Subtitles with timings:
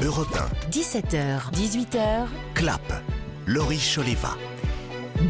[0.00, 0.38] Europe
[0.70, 3.02] 17h, 18h, Clap.
[3.46, 4.36] Laurie Choleva.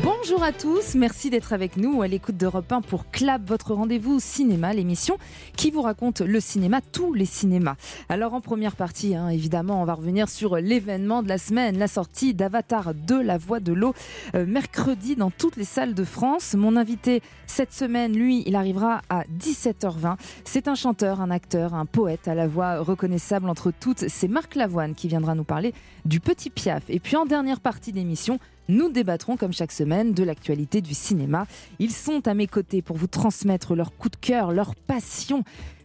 [0.00, 4.21] Bonjour à tous, merci d'être avec nous à l'écoute d'Europe 1 pour Clap, votre rendez-vous
[4.21, 5.19] cinéma, l'émission
[5.54, 7.74] qui vous raconte le cinéma, tous les cinémas.
[8.08, 11.88] Alors en première partie, hein, évidemment, on va revenir sur l'événement de la semaine, la
[11.88, 13.92] sortie d'Avatar 2, La Voix de l'eau,
[14.35, 16.55] euh, mercredi dans toutes les salles de France.
[16.55, 20.16] Mon invité cette semaine, lui, il arrivera à 17h20.
[20.45, 24.09] C'est un chanteur, un acteur, un poète à la voix reconnaissable entre toutes.
[24.09, 25.74] C'est Marc Lavoine qui viendra nous parler
[26.06, 26.84] du Petit Piaf.
[26.88, 28.38] Et puis en dernière partie d'émission,
[28.73, 31.47] nous débattrons comme chaque semaine de l'actualité du cinéma.
[31.79, 35.45] Ils sont à mes côtés pour vous transmettre leur coup de cœur, leur passion.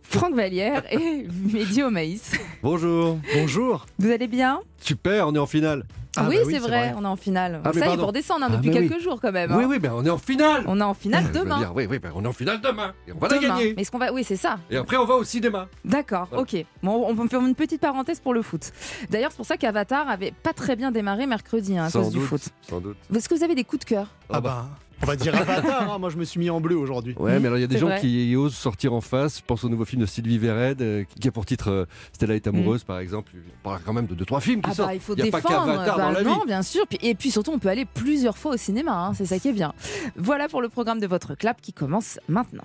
[0.09, 2.31] Franck Vallière et Mehdi Maïs.
[2.63, 3.17] Bonjour.
[3.35, 3.85] Bonjour.
[3.99, 4.61] Vous allez bien?
[4.79, 5.83] Super, on est en finale.
[6.19, 7.61] Ah oui, bah c'est vrai, on est en finale.
[7.63, 8.89] Ah, ça y est, pour descendre hein, Ah, depuis oui.
[8.89, 9.51] quelques jours quand même.
[9.55, 9.67] Oui, hein.
[9.69, 10.63] oui, ben on est en finale.
[10.65, 11.59] On est en finale demain.
[11.59, 12.93] dire, oui, oui, ben on est en finale demain.
[13.07, 13.47] Et on va la Demain.
[13.55, 13.73] gagner.
[13.75, 14.57] Mais est-ce qu'on va Oui, c'est ça.
[14.71, 15.67] Et après, on va au cinéma.
[15.85, 16.41] D'accord, Voilà.
[16.41, 16.65] ok.
[16.81, 18.71] Bon, on peut faire une petite parenthèse pour le foot.
[19.11, 22.13] D'ailleurs, c'est pour ça qu'Avatar avait pas très bien démarré mercredi hein, à Sans cause
[22.13, 22.41] du foot.
[22.67, 22.97] Sans doute.
[23.15, 24.07] Est-ce que vous avez des coups de cœur?
[24.31, 24.65] Ah bah,
[25.03, 25.91] on va dire Avatar.
[25.93, 25.97] hein.
[25.99, 27.15] Moi, je me suis mis en bleu aujourd'hui.
[27.19, 27.99] Ouais, mais alors il y a des gens vrai.
[28.01, 29.37] qui osent sortir en face.
[29.39, 32.35] Je pense au nouveau film de Sylvie Vered, euh, qui a pour titre euh, Stella
[32.35, 33.31] est amoureuse, par exemple.
[33.35, 34.71] On parle quand même de deux trois films qui Mm.
[34.71, 34.89] Ah sortent.
[34.89, 35.65] bah il faut n'y a pas défendre.
[35.65, 36.45] qu'Avatar Bah dans la non, vie.
[36.47, 36.85] bien sûr.
[36.87, 38.91] Puis- Et puis surtout, on peut aller plusieurs fois au cinéma.
[39.07, 39.73] hein, C'est ça qui est bien.
[40.15, 42.63] Voilà pour le programme de votre clap qui commence maintenant.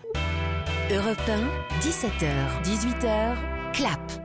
[0.91, 3.35] Europe 1, 17h, 18h,
[3.73, 4.22] clap.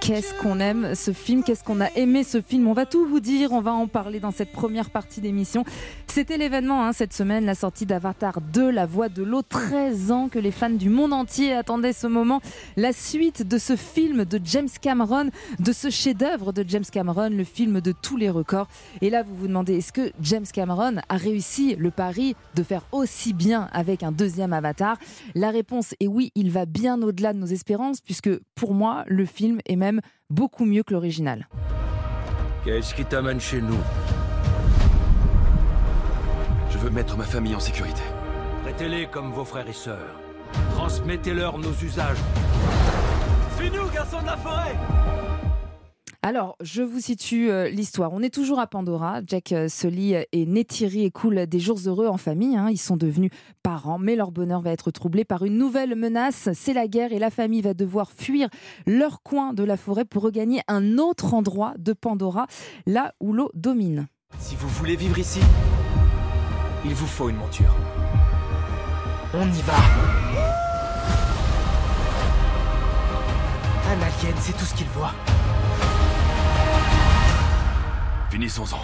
[0.00, 1.44] Qu'est-ce qu'on aime ce film?
[1.44, 2.66] Qu'est-ce qu'on a aimé ce film?
[2.68, 3.52] On va tout vous dire.
[3.52, 5.64] On va en parler dans cette première partie d'émission.
[6.10, 9.42] C'était l'événement hein, cette semaine, la sortie d'Avatar 2, La Voix de l'eau.
[9.42, 12.40] 13 ans que les fans du monde entier attendaient ce moment.
[12.76, 17.44] La suite de ce film de James Cameron, de ce chef-d'œuvre de James Cameron, le
[17.44, 18.66] film de tous les records.
[19.02, 22.82] Et là, vous vous demandez, est-ce que James Cameron a réussi le pari de faire
[22.90, 24.96] aussi bien avec un deuxième Avatar?
[25.36, 29.26] La réponse est oui, il va bien au-delà de nos espérances, puisque pour moi, le
[29.26, 31.46] film est même beaucoup mieux que l'original.
[32.64, 33.78] Qu'est-ce qui t'amène chez nous?
[36.80, 38.00] Veux mettre ma famille en sécurité.
[38.62, 40.18] Traitez-les comme vos frères et sœurs.
[40.76, 42.16] Transmettez-leur nos usages.
[43.58, 44.74] Suis-nous, garçons de la forêt
[46.22, 48.12] Alors, je vous situe euh, l'histoire.
[48.14, 49.20] On est toujours à Pandora.
[49.26, 52.56] Jack euh, Sully et Neytiri écoulent des jours heureux en famille.
[52.56, 52.68] hein.
[52.70, 53.30] Ils sont devenus
[53.62, 56.48] parents, mais leur bonheur va être troublé par une nouvelle menace.
[56.54, 58.48] C'est la guerre et la famille va devoir fuir
[58.86, 62.46] leur coin de la forêt pour regagner un autre endroit de Pandora,
[62.86, 64.06] là où l'eau domine.
[64.38, 65.40] Si vous voulez vivre ici,
[66.84, 67.74] il vous faut une monture.
[69.34, 69.74] On y va.
[73.88, 75.12] Un alien, c'est tout ce qu'il voit.
[78.30, 78.80] Finissons-en.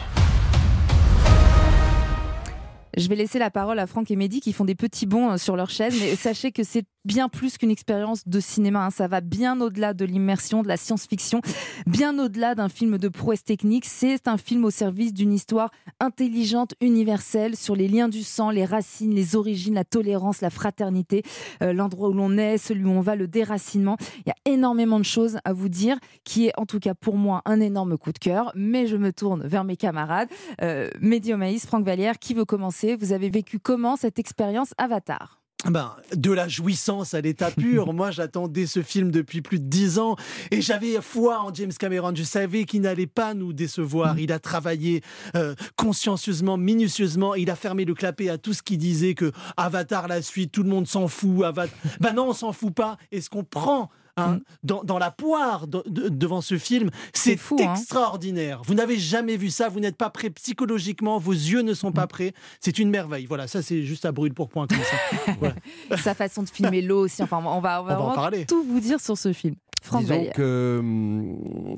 [2.97, 5.37] Je vais laisser la parole à Franck et Mehdi qui font des petits bonds euh,
[5.37, 8.87] sur leur chaise, mais sachez que c'est bien plus qu'une expérience de cinéma.
[8.87, 8.91] hein.
[8.91, 11.41] Ça va bien au-delà de l'immersion, de la science-fiction,
[11.87, 13.87] bien au-delà d'un film de prouesse technique.
[13.87, 18.65] C'est un film au service d'une histoire intelligente, universelle, sur les liens du sang, les
[18.65, 21.23] racines, les origines, la tolérance, la fraternité,
[21.63, 23.97] euh, l'endroit où l'on est, celui où on va, le déracinement.
[24.19, 27.17] Il y a énormément de choses à vous dire, qui est en tout cas pour
[27.17, 28.51] moi un énorme coup de cœur.
[28.57, 30.29] Mais je me tourne vers mes camarades.
[30.61, 32.97] Euh, Mehdi Omaïs, Franck Vallière, qui veut commencer?
[32.97, 35.46] Vous avez vécu comment cette expérience Avatar?
[35.65, 37.93] Ben, de la jouissance à l'état pur.
[37.95, 40.15] Moi, j'attendais ce film depuis plus de dix ans
[40.51, 42.15] et j'avais foi en James Cameron.
[42.15, 44.19] Je savais qu'il n'allait pas nous décevoir.
[44.19, 45.03] Il a travaillé
[45.35, 47.35] euh, consciencieusement, minutieusement.
[47.35, 50.63] Il a fermé le clapet à tout ce qui disait que Avatar, la suite, tout
[50.63, 51.45] le monde s'en fout.
[51.45, 51.77] Avatar...
[52.01, 52.99] Ben non, on s'en fout pas.
[53.11, 57.39] Et ce qu'on prend hein, dans, dans la poire de- de- devant ce film, C'est
[57.61, 57.73] hein.
[57.73, 58.63] extraordinaire.
[58.65, 59.69] Vous n'avez jamais vu ça.
[59.69, 61.19] Vous n'êtes pas prêt psychologiquement.
[61.19, 62.33] Vos yeux ne sont pas prêts.
[62.61, 63.27] C'est une merveille.
[63.27, 65.35] Voilà, ça, c'est juste à brûle pour point comme ça.
[65.41, 65.55] Voilà.
[66.03, 67.23] Sa façon de filmer l'eau aussi.
[67.23, 68.47] Enfin, on va, on va, On va en vraiment parler.
[68.47, 69.55] tout vous dire sur ce film.
[69.83, 70.79] Franck Disons que.
[70.81, 71.75] hum,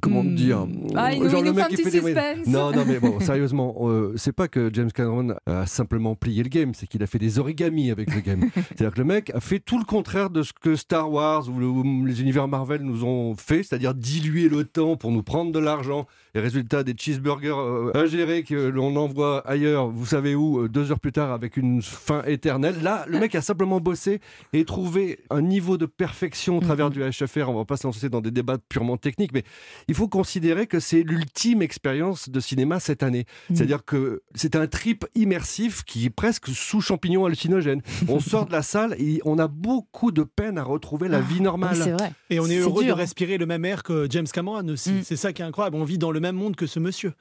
[0.00, 0.34] Comment Hmm.
[0.34, 0.66] dire
[0.96, 2.14] Ah, il Genre il le mec un qui petit fait
[2.44, 2.50] des-.
[2.50, 6.48] Non, non, mais bon, sérieusement, euh, c'est pas que James Cameron a simplement plié le
[6.48, 8.50] game, c'est qu'il a fait des origamis avec le game.
[8.54, 11.58] C'est-à-dire que le mec a fait tout le contraire de ce que Star Wars ou,
[11.60, 15.52] le- ou les univers Marvel nous ont fait, c'est-à-dire diluer le temps pour nous prendre
[15.52, 16.06] de l'argent.
[16.34, 20.90] Et résultat, des cheeseburgers euh, ingérés que l'on envoie ailleurs, vous savez où, euh, deux
[20.90, 22.76] heures plus tard avec une fin éternelle.
[22.82, 24.18] Là, le mec a simplement bossé
[24.54, 27.50] et trouvé un niveau de perfection au travers du HFR.
[27.50, 29.44] On va pas se lancer dans des débats purement techniques, mais
[29.88, 33.26] il faut considérer que c'est l'ultime expérience de cinéma cette année.
[33.50, 33.54] Mm.
[33.54, 37.82] C'est-à-dire que c'est un trip immersif qui est presque sous champignon hallucinogène.
[38.08, 41.34] On sort de la salle et on a beaucoup de peine à retrouver la vie
[41.34, 41.76] Oui, normale.
[41.76, 42.12] c'est vrai.
[42.30, 42.96] Et on est, heureux dur.
[42.96, 44.92] de respirer le même air que James Cameron aussi.
[44.92, 45.02] Mm.
[45.02, 45.76] C'est ça qui est incroyable.
[45.76, 47.12] On vit dans le même monde que ce monsieur.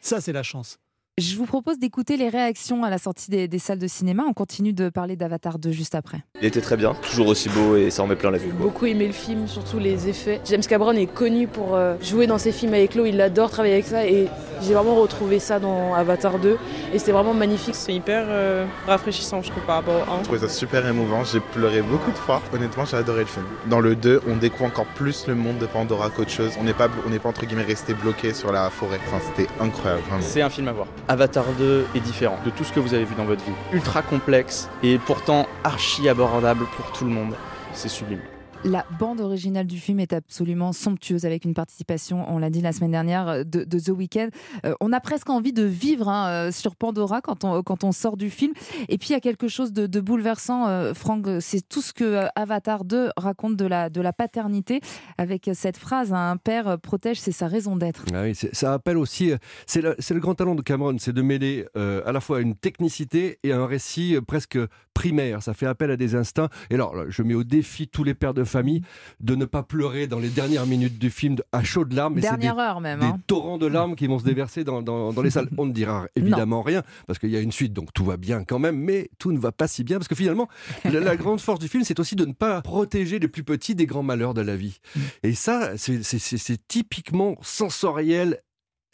[0.00, 0.80] Ça, c'est la chance.
[1.18, 4.24] Je vous propose d'écouter les réactions à la sortie des, des salles de cinéma.
[4.28, 6.18] On continue de parler d'Avatar 2 juste après.
[6.42, 8.48] Il était très bien, toujours aussi beau et ça en met plein la vue.
[8.48, 10.42] J'ai beaucoup aimé le film, surtout les effets.
[10.44, 13.72] James Cameron est connu pour euh, jouer dans ses films avec l'eau, il adore travailler
[13.72, 14.28] avec ça et
[14.60, 16.58] j'ai vraiment retrouvé ça dans Avatar 2
[16.92, 17.76] et c'était vraiment magnifique.
[17.76, 20.18] C'est hyper euh, rafraîchissant, je trouve, par rapport au 1.
[20.18, 22.42] Je trouvais ça super émouvant, j'ai pleuré beaucoup de fois.
[22.52, 23.46] Honnêtement, j'ai adoré le film.
[23.70, 26.52] Dans le 2, on découvre encore plus le monde de Pandora qu'autre chose.
[26.60, 29.00] On n'est pas, on n'est pas entre guillemets resté bloqué sur la forêt.
[29.06, 30.22] Enfin, c'était incroyable, vraiment.
[30.22, 30.88] C'est un film à voir.
[31.08, 33.52] Avatar 2 est différent de tout ce que vous avez vu dans votre vie.
[33.72, 37.34] Ultra complexe et pourtant archi abordable pour tout le monde.
[37.72, 38.20] C'est sublime.
[38.66, 42.72] La bande originale du film est absolument somptueuse avec une participation, on l'a dit la
[42.72, 44.30] semaine dernière, de, The Weeknd.
[44.64, 48.28] Euh, on a presque envie de vivre hein, euh, sur Pandora quand on, sort du
[48.28, 48.54] film.
[48.88, 52.02] Et puis il y a quelque chose de, bouleversant, euh, Franck, c'est tout ce que
[52.02, 54.80] euh, Avatar 2 raconte de la, paternité
[55.16, 58.04] avec cette phrase hein, un père protège, c'est sa raison d'être.
[58.12, 59.32] Ah ça appelle aussi,
[59.66, 63.52] c'est le, grand talent de Cameron, c'est de mêler à la fois une technicité et
[63.52, 64.58] un récit presque
[64.96, 65.42] primaire.
[65.42, 66.48] Ça fait appel à des instincts.
[66.70, 68.80] Et alors, je mets au défi tous les pères de famille
[69.20, 72.14] de ne pas pleurer dans les dernières minutes du film à chaudes larmes.
[72.14, 73.00] mais c'est des- Dernière heure même.
[73.00, 73.18] des hein.
[73.26, 75.48] torrents de larmes qui vont se déverser dans, dans- dans les salles.
[75.58, 78.42] On ne dira évidemment rien, parce qu'il y a une suite, donc tout va bien
[78.44, 80.48] quand même, mais tout ne va pas si bien, parce que finalement,
[80.84, 83.74] la, la grande force du film, c'est aussi de ne pas protéger les plus petits
[83.74, 84.78] des grands malheurs de la vie.
[85.22, 88.40] Et ça, c'est typiquement sensoriel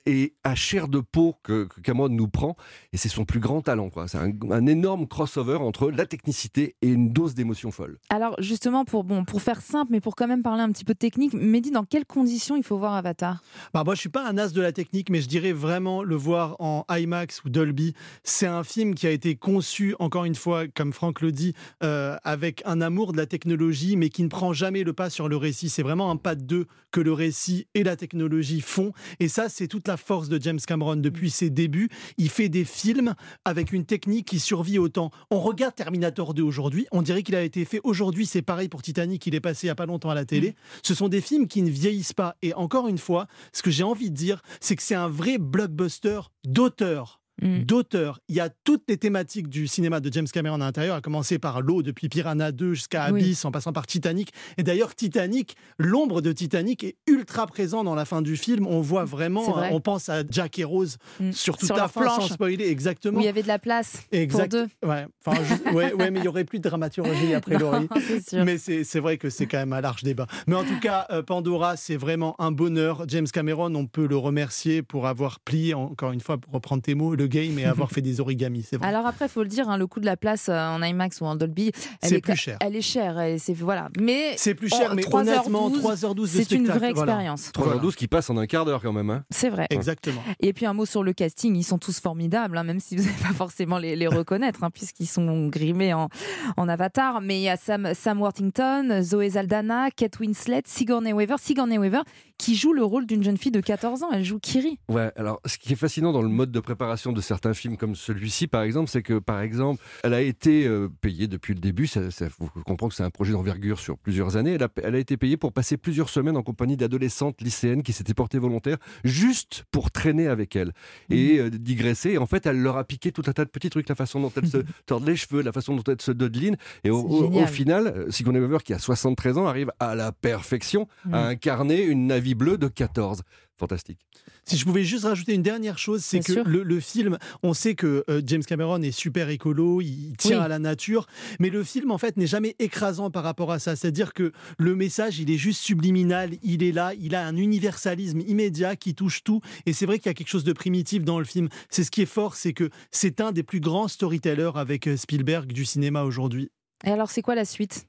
[0.07, 2.57] et à chair de peau que, que Cameron nous prend,
[2.93, 3.91] et c'est son plus grand talent.
[3.91, 4.09] quoi.
[4.09, 7.99] C'est un, un énorme crossover entre la technicité et une dose d'émotion folle.
[8.09, 10.95] Alors justement, pour, bon, pour faire simple, mais pour quand même parler un petit peu
[10.95, 13.43] de technique, Mehdi, dans quelles conditions il faut voir Avatar?
[13.75, 16.17] Bah, moi, je suis pas un as de la technique, mais je dirais vraiment le
[16.17, 17.95] voir en IMAX ou Dolby.
[18.25, 22.17] C'est un film qui a été conçu, encore une fois, comme Franck le dit, euh,
[22.25, 25.37] avec un amour de la technologie, mais qui ne prend jamais le pas sur le
[25.37, 25.69] récit.
[25.69, 28.93] C'est vraiment un pas de deux que le récit et la technologie font.
[29.21, 31.89] Et ça, c'est toute la force de James Cameron depuis ses débuts.
[32.19, 35.11] Il fait des films avec une technique qui survit au temps.
[35.31, 38.27] On regarde Terminator 2 aujourd'hui, on dirait qu'il a été fait aujourd'hui.
[38.27, 40.55] C'est pareil pour Titanic, il est passé il n'y a pas longtemps à la télé.
[40.83, 42.37] Ce sont des films qui ne vieillissent pas.
[42.43, 45.39] Et encore une fois, ce que j'ai envie de dire, c'est que c'est un vrai
[45.39, 47.22] blockbuster d'auteur.
[47.43, 47.65] Mm.
[47.65, 48.21] D'auteur.
[48.29, 51.39] Il y a toutes les thématiques du cinéma de James Cameron à l'intérieur, à commencer
[51.39, 53.21] par l'eau depuis Piranha 2 jusqu'à Oui.
[53.21, 54.31] Abyss, en passant par Titanic.
[54.59, 58.67] Et d'ailleurs, Titanic, l'ombre de Titanic est ultra présent dans la fin du film.
[58.67, 59.71] On voit C'est vraiment, vrai.
[59.73, 61.33] on pense à Jack et Rose Mm.
[61.33, 62.29] sur toute Sur la fin, planche.
[62.29, 63.19] sans spoiler, exactement.
[63.19, 64.51] Où il y avait de la place Exact.
[64.51, 64.89] pour deux.
[64.89, 67.57] Ouais, enfin, je- ouais, ouais, mais il y aurait plus de dramaturgie après
[68.29, 68.45] sûr.
[68.45, 70.27] Mais c'est c'est vrai que c'est quand même un large débat.
[70.47, 73.05] Mais en tout cas, euh, Pandora, c'est vraiment un bonheur.
[73.09, 76.95] James Cameron, on peut le remercier pour avoir plié, encore une fois, pour reprendre tes
[76.95, 78.65] mots, le game et avoir fait des origamis.
[78.69, 78.87] C'est vrai.
[78.87, 81.21] Alors après, il faut le dire, hein, le coût de la place euh, en IMAX
[81.21, 82.59] ou en Dolby, elle C'est est, plus cher.
[82.61, 83.21] Elle est chère.
[83.21, 83.89] et c'est voilà.
[83.99, 87.13] Mais C'est plus cher, en mais 3h12, honnêtement, 3h12 de c'est une vraie voilà.
[87.13, 87.51] expérience.
[87.53, 89.11] 3h12 qui passe en un quart d'heure quand même.
[89.11, 89.25] hein.
[89.31, 89.67] C'est vrai.
[89.71, 90.23] Exactement.
[90.41, 93.03] Et puis un mot sur le casting, ils sont tous formidables, hein, même si vous
[93.07, 96.09] n'allez pas forcément les, les reconnaître, hein, puisqu'ils sont grimés en,
[96.57, 97.21] en avatar.
[97.21, 101.37] Mais il y a Sam, Sam Worthington, Zoé Zaldana, Kate Winslet, Sigourney Weaver.
[101.41, 102.03] Sigourney Weaver
[102.39, 104.09] qui joue le rôle d'une jeune fille de 14 ans.
[104.13, 104.77] Elle joue Kiri.
[104.89, 107.95] Ouais, alors ce qui est fascinant dans le mode de préparation de certains films comme
[107.95, 111.87] celui-ci, par exemple, c'est que, par exemple, elle a été euh, payée depuis le début.
[111.87, 114.53] Ça, ça, faut comprendre que c'est un projet d'envergure sur plusieurs années.
[114.55, 117.93] Elle a, elle a été payée pour passer plusieurs semaines en compagnie d'adolescentes lycéennes qui
[117.93, 120.73] s'étaient portées volontaires juste pour traîner avec elle
[121.11, 122.11] et euh, digresser.
[122.11, 124.21] Et en fait, elle leur a piqué tout un tas de petits trucs, la façon
[124.21, 126.57] dont elle se tord les cheveux, la façon dont elle se dodeline.
[126.85, 130.13] Et au, au- au final, euh, Sigourney Weaver, qui a 73 ans, arrive à la
[130.13, 133.23] perfection à incarner une navie bleue de 14.
[133.63, 134.01] Fantastique.
[134.45, 137.77] Si je pouvais juste rajouter une dernière chose, c'est que le, le film, on sait
[137.77, 140.45] que euh, James Cameron est super écolo, il tient Oui.
[140.45, 141.07] à la nature,
[141.39, 143.77] mais le film en fait n'est jamais écrasant par rapport à ça.
[143.77, 148.21] C'est-à-dire que le message, il est juste subliminal, il est là, il a un universalisme
[148.27, 151.21] immédiat qui touche tout, et c'est vrai qu'il y a quelque chose de primitif dans
[151.21, 151.49] le film.
[151.71, 154.97] C'est ce qui est fort, c'est que c'est un des plus grands storytellers avec euh,
[154.97, 156.51] Spielberg du cinéma aujourd'hui.
[156.85, 157.87] Et alors, c'est quoi la suite?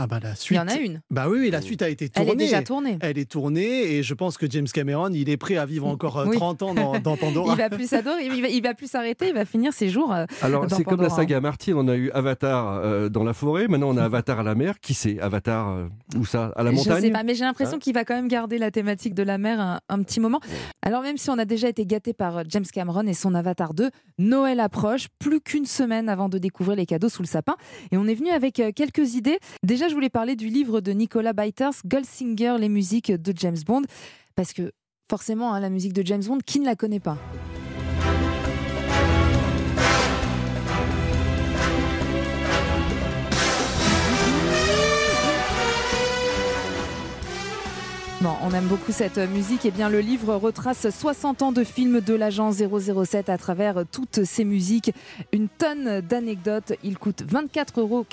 [0.00, 0.56] Ah bah la Il suite.
[0.56, 1.00] y en a une.
[1.10, 2.30] Bah oui, oui, la suite a été Elle tournée.
[2.44, 2.98] est déjà tournée.
[3.00, 6.18] Elle est tournée et je pense que James Cameron, il est prêt à vivre encore
[6.18, 6.36] euh, Oui.
[6.36, 7.52] 30 ans dans, dans Pandora.
[7.54, 10.14] Il va plus s'adorer, il va, il va plus s'arrêter, il va finir ses jours.
[10.14, 11.76] euh, Alors, c'est comme la saga Martyr.
[11.76, 13.66] On a eu Avatar euh, dans la forêt.
[13.68, 14.78] Maintenant, on a Avatar à la mer.
[14.80, 17.00] Qui c'est Avatar euh, Où ça À la Je montagne?
[17.02, 17.80] sais pas, mais j'ai l'impression Hein?
[17.80, 20.40] qu'il va quand même garder la thématique de la mer un, un petit moment.
[20.82, 23.90] Alors même si on a déjà été gâté par James Cameron et son Avatar 2,
[24.18, 27.56] Noël approche, plus qu'une semaine avant de découvrir les cadeaux sous le sapin.
[27.90, 29.38] Et on est venu avec quelques idées.
[29.64, 33.82] Déjà, je voulais parler du livre de Nicolas Beiters, Goldsinger, les musiques de James Bond,
[34.34, 34.72] parce que
[35.10, 37.18] forcément, hein, la musique de James Bond, qui ne la connaît pas?
[48.24, 49.64] On aime beaucoup cette musique.
[49.64, 54.24] Et bien, le livre retrace 60 ans de films de l'agent 007 à travers toutes
[54.24, 54.92] ces musiques.
[55.32, 56.72] Une tonne d'anecdotes.
[56.82, 58.06] Il coûte 24,95 euros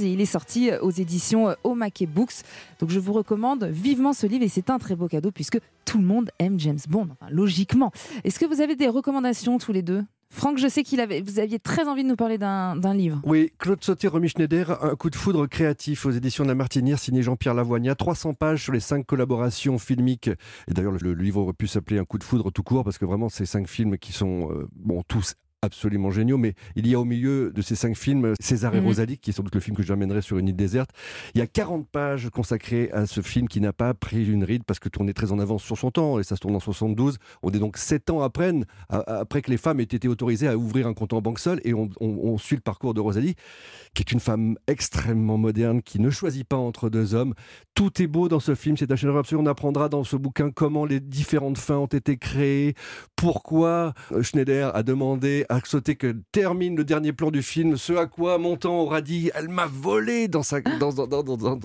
[0.00, 2.42] et il est sorti aux éditions Omake Books.
[2.78, 5.98] Donc, je vous recommande vivement ce livre et c'est un très beau cadeau puisque tout
[5.98, 7.90] le monde aime James Bond, logiquement.
[8.22, 10.04] Est-ce que vous avez des recommandations tous les deux?
[10.28, 13.20] Franck, je sais qu'il avait, vous aviez très envie de nous parler d'un livre.
[13.24, 16.98] Oui, Claude Sauté, Romy Schneider, un coup de foudre créatif aux éditions de la Martinière,
[16.98, 17.94] signé Jean-Pierre Lavoignat.
[17.94, 20.28] 300 pages sur les cinq collaborations filmiques.
[20.68, 23.04] Et d'ailleurs, le, livre aurait pu s'appeler Un coup de foudre tout court, parce que
[23.04, 27.04] vraiment, ces cinq films qui sont, euh, tous absolument géniaux, mais il y a au
[27.04, 28.86] milieu de ces cinq films César et mhm.
[28.86, 30.90] Rosalie, qui est sans doute le film que j'amènerai sur une île déserte.
[31.34, 34.64] Il y a 40 pages consacrées à ce film qui n'a pas pris une ride
[34.64, 37.18] parce que tourné très en avance sur son temps, et ça se tourne en 72.
[37.42, 38.52] On est donc 7 ans après,
[38.88, 41.74] après que les femmes aient été autorisées à ouvrir un compte en banque seule, et
[41.74, 43.34] on, suit le parcours de Rosalie,
[43.94, 47.34] qui est une femme extrêmement moderne, qui ne choisit pas entre deux hommes.
[47.74, 49.40] Tout est beau dans ce film, c'est un chef absolu.
[49.42, 52.74] On apprendra dans ce bouquin comment les différentes fins ont été créées,
[53.16, 58.06] pourquoi Schneider a demandé à sauter que termine le dernier plan du film, ce à
[58.06, 61.58] quoi Montand aura dit elle m'a volé dans sa dans, dans, dans,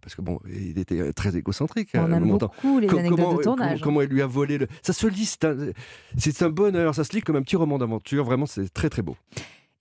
[0.00, 1.90] parce que bon il était très égocentrique.
[1.94, 3.80] On aime beaucoup les anecdotes comment, de tournage.
[3.80, 4.68] Comment, il lui a volé le...
[4.82, 5.36] ça se lit
[6.16, 9.02] c'est un bonheur ça se lit comme un petit roman d'aventure vraiment c'est très très
[9.02, 9.16] beau.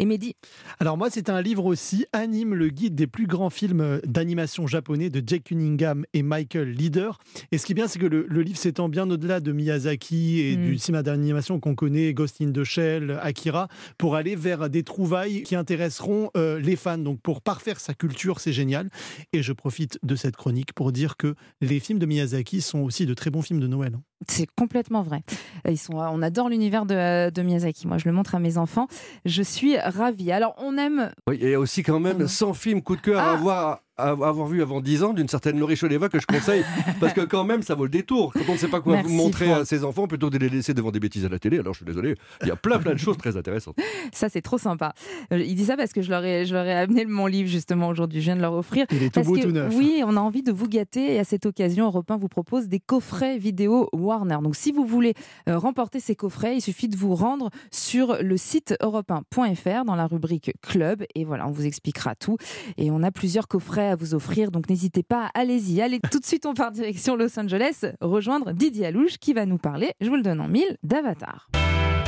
[0.01, 0.37] Et Mehdi
[0.79, 5.09] Alors moi, c'est un livre aussi, Anime, le guide des plus grands films d'animation japonais
[5.09, 7.19] de Jake Cunningham et Michael Leader.
[7.51, 10.55] Et ce qui est bien, c'est que le, livre s'étend bien au-delà de Miyazaki et
[10.55, 10.77] du mm.
[10.77, 15.57] cinéma d'animation qu'on connaît, Ghost in the Shell, Akira, pour aller vers des trouvailles qui
[15.57, 16.97] intéresseront euh, les fans.
[16.97, 18.89] Donc pour parfaire sa culture, c'est génial.
[19.33, 23.05] Et je profite de cette chronique pour dire que les films de Miyazaki sont aussi
[23.05, 23.97] de très bons films de Noël.
[24.27, 25.23] C'est complètement vrai.
[25.67, 27.87] Ils sont, on adore l'univers de, de, Miyazaki.
[27.87, 28.87] Moi, je le montre à mes enfants.
[29.25, 30.31] Je suis ravie.
[30.31, 31.11] Alors, on aime.
[31.27, 33.35] Oui, il y a aussi quand même 100 films coup de cœur à ah.
[33.37, 36.63] voir avoir vu avant 10 ans d'une certaine Laurie Choleva que je conseille
[36.99, 38.33] parce que quand même ça vaut le détour.
[38.33, 40.73] Quand on ne sait pas quoi montrer à ses enfants plutôt que de les laisser
[40.73, 41.59] devant des bêtises à la télé.
[41.59, 43.75] Alors je suis désolé il y a plein plein de choses très intéressantes.
[44.13, 44.93] Ça c'est trop sympa.
[45.33, 47.49] Euh, il dit ça parce que je leur ai, je leur ai amené mon livre
[47.49, 48.19] justement aujourd'hui.
[48.19, 48.85] Je viens de leur offrir.
[48.91, 49.73] Il est tout beau tout neuf.
[49.75, 51.15] oui on a envie de vous gâter.
[51.15, 54.37] Et à cette occasion Europe 1 vous propose des coffrets vidéo Warner.
[54.41, 55.13] Donc si vous voulez
[55.47, 60.07] euh, remporter ces coffrets il suffit de vous rendre sur le site europe1.fr dans la
[60.07, 61.03] rubrique club.
[61.15, 62.37] Et voilà on vous expliquera tout.
[62.77, 65.81] Et on a plusieurs coffrets à vous offrir donc n'hésitez pas, allez-y.
[65.81, 69.57] Allez, tout de suite, on part direction Los Angeles, rejoindre Didier Alouche qui va nous
[69.57, 71.49] parler, je vous le donne en mille, d'Avatar.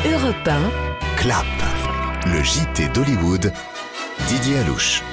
[0.05, 1.17] Europe 1.
[1.17, 1.45] Clap.
[2.25, 3.51] Le JT d'Hollywood.
[4.27, 5.03] Didier Alouche.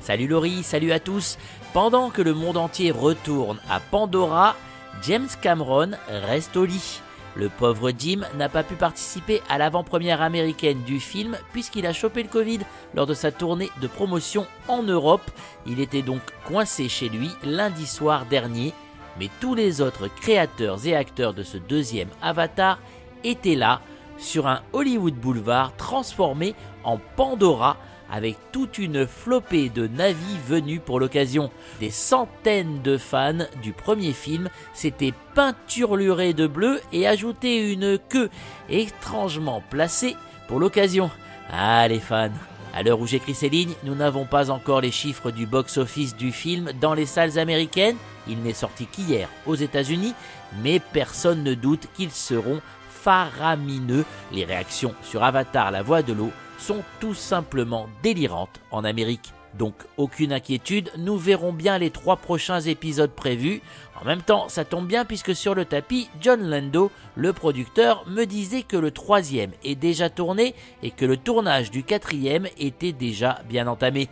[0.00, 1.38] Salut Laurie, salut à tous.
[1.72, 4.56] Pendant que le monde entier retourne à Pandora,
[5.02, 7.00] James Cameron reste au lit.
[7.36, 12.22] Le pauvre Jim n'a pas pu participer à l'avant-première américaine du film puisqu'il a chopé
[12.22, 12.60] le Covid
[12.94, 15.30] lors de sa tournée de promotion en Europe.
[15.66, 18.74] Il était donc coincé chez lui lundi soir dernier,
[19.18, 22.78] mais tous les autres créateurs et acteurs de ce deuxième Avatar
[23.22, 23.80] étaient là
[24.18, 27.76] sur un Hollywood Boulevard transformé en Pandora
[28.10, 31.50] avec toute une flopée de navis venus pour l'occasion.
[31.80, 38.30] Des centaines de fans du premier film s'étaient peinturlurés de bleu et ajouté une queue
[38.68, 40.16] étrangement placée
[40.48, 41.10] pour l'occasion.
[41.52, 42.30] Ah les fans
[42.72, 46.30] à l'heure où j'écris ces lignes, nous n'avons pas encore les chiffres du box-office du
[46.30, 47.96] film dans les salles américaines.
[48.28, 50.14] Il n'est sorti qu'hier aux États-Unis,
[50.62, 54.04] mais personne ne doute qu'ils seront faramineux.
[54.32, 59.32] Les réactions sur Avatar la voix de l'eau sont tout simplement délirantes en Amérique.
[59.58, 63.62] Donc aucune inquiétude, nous verrons bien les trois prochains épisodes prévus.
[64.00, 68.24] En même temps, ça tombe bien puisque sur le tapis, John Lando, le producteur, me
[68.26, 73.40] disait que le troisième est déjà tourné et que le tournage du quatrième était déjà
[73.48, 74.08] bien entamé.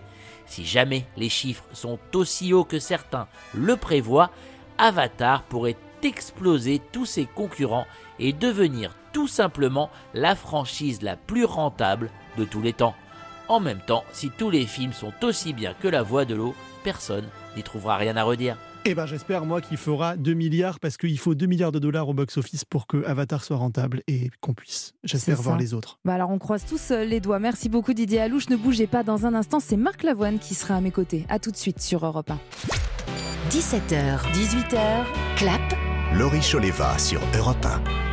[0.46, 4.30] Si jamais les chiffres sont aussi hauts que certains le prévoient,
[4.78, 7.86] Avatar pourrait exploser tous ses concurrents
[8.18, 12.94] et devenir tout simplement la franchise la plus rentable de tous les temps.
[13.48, 16.54] En même temps, si tous les films sont aussi bien que La Voix de l'eau,
[16.84, 17.24] personne
[17.56, 18.56] n'y trouvera rien à redire.
[18.84, 22.08] Eh ben j'espère moi qu'il fera 2 milliards parce qu'il faut 2 milliards de dollars
[22.08, 25.98] au box-office pour que Avatar soit rentable et qu'on puisse, j'espère, voir les autres.
[26.04, 27.38] Bah alors on croise tous euh, les doigts.
[27.38, 28.48] Merci beaucoup Didier Alouche.
[28.48, 31.26] Ne bougez pas dans un instant, c'est Marc Lavoine qui sera à mes côtés.
[31.28, 32.38] A tout de suite sur Europe 1.
[33.50, 35.04] 17h, 18h,
[35.36, 35.60] clap.
[36.14, 38.07] Laurie Choleva sur Europe 1.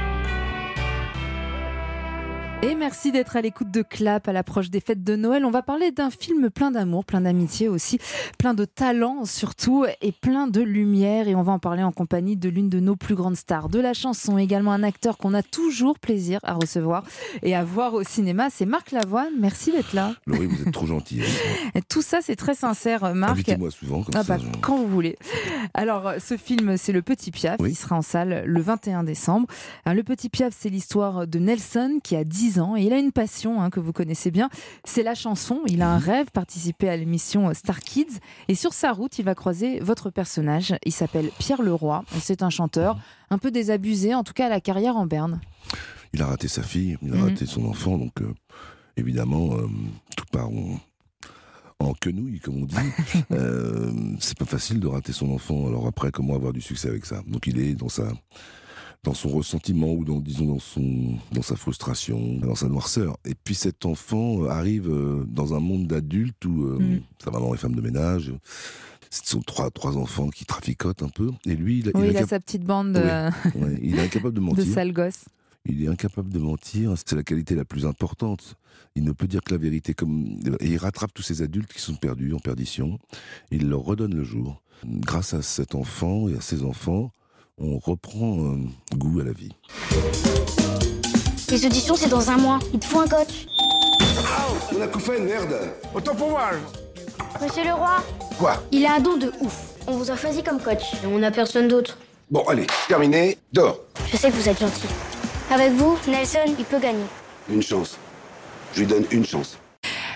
[2.61, 5.45] Et merci d'être à l'écoute de Clap à l'approche des fêtes de Noël.
[5.45, 7.99] On va parler d'un film plein d'amour, plein d'amitié aussi,
[8.39, 11.27] plein de talent surtout et plein de lumière.
[11.27, 13.79] Et on va en parler en compagnie de l'une de nos plus grandes stars de
[13.79, 17.03] la chanson, également un acteur qu'on a toujours plaisir à recevoir
[17.43, 18.47] et à voir au cinéma.
[18.49, 19.33] C'est Marc Lavoine.
[19.39, 20.13] Merci d'être là.
[20.25, 21.21] Laurie, vous êtes trop gentil.
[21.89, 23.33] Tout ça, c'est très sincère, Marc.
[23.33, 24.01] Invitez-moi souvent.
[24.01, 25.17] Comme ah ça, bah, Quand vous voulez.
[25.73, 27.57] Alors, ce film, c'est Le Petit Piaf.
[27.59, 27.71] Oui.
[27.71, 29.47] Il sera en salle le 21 décembre.
[29.85, 33.11] Le Petit Piaf, c'est l'histoire de Nelson qui a 10 ans et il a une
[33.11, 34.49] passion hein, que vous connaissez bien.
[34.83, 35.61] C'est la chanson.
[35.67, 38.19] Il a un rêve, participer à l'émission Star Kids.
[38.47, 40.75] Et sur sa route, il va croiser votre personnage.
[40.85, 42.03] Il s'appelle Pierre Leroy.
[42.21, 42.97] C'est un chanteur
[43.29, 45.39] un peu désabusé, en tout cas à la carrière en berne.
[46.13, 47.23] Il a raté sa fille, il a Mhm.
[47.23, 48.33] raté son enfant, donc euh,
[48.97, 49.67] évidemment, euh,
[50.15, 50.79] tout part en,
[51.79, 52.75] en quenouille, comme on dit.
[53.31, 55.67] Euh, c'est pas facile de rater son enfant.
[55.67, 57.21] Alors après, comment avoir du succès avec ça?
[57.27, 58.03] Donc il est dans sa
[59.05, 63.17] dans son ressentiment ou dans disons dans son dans sa frustration, dans sa noirceur.
[63.23, 67.01] Et puis cet enfant euh, arrive euh, dans un monde d'adultes où euh, Mm.
[67.23, 68.33] sa maman est femme de ménage.
[69.11, 71.29] Ce sont trois trois enfants qui traficotent un peu.
[71.45, 72.99] Et lui, il, Oui, il a sa petite bande de,
[73.59, 74.65] ouais, il est incapable de de mentir.
[74.73, 75.25] sales gosses.
[75.67, 78.55] Il est incapable de mentir, c'est la qualité la plus importante.
[78.95, 79.93] Il ne peut dire que la vérité.
[79.93, 80.37] Comme...
[80.59, 82.99] Et il rattrape tous ces adultes qui sont perdus, en perdition.
[83.51, 84.61] Il leur redonne le jour.
[84.85, 87.11] Grâce à cet enfant et à ses enfants,
[87.57, 88.57] on reprend euh,
[88.95, 89.51] goût à la vie.
[91.49, 92.59] Les auditions, c'est dans un mois.
[92.73, 93.45] Il te faut un coach.
[94.75, 95.55] On a fait merde
[95.93, 96.49] Autant pour moi
[97.41, 98.03] Monsieur le roi,
[98.39, 98.63] Quoi?
[98.71, 99.73] Il a un don de ouf.
[99.87, 100.93] On vous a choisi comme coach.
[101.03, 101.97] Et on n'a personne d'autre.
[102.29, 103.79] Bon, allez, terminé, dors.
[104.11, 104.87] Je sais que vous êtes gentil.
[105.51, 107.05] Avec vous, Nelson, il peut gagner.
[107.49, 107.97] Une chance.
[108.73, 109.57] Je lui donne une chance.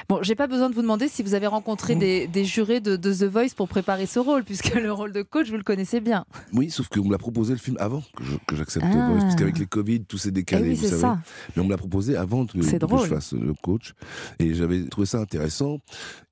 [0.10, 2.96] Bon, j'ai pas besoin de vous demander si vous avez rencontré des, des jurés de,
[2.96, 6.00] de The Voice pour préparer ce rôle, puisque le rôle de coach, vous le connaissez
[6.02, 6.26] bien.
[6.52, 8.02] Oui, sauf qu'on me l'a proposé le film avant
[8.48, 9.10] que j'accepte Ah.
[9.12, 11.02] Voice, parce qu'avec les Covid, tout s'est décalé, Eh oui, vous c'est savez.
[11.02, 11.20] ça.
[11.56, 13.94] Mais on me l'a proposé avant que, je fasse le coach,
[14.40, 15.78] et j'avais trouvé ça intéressant.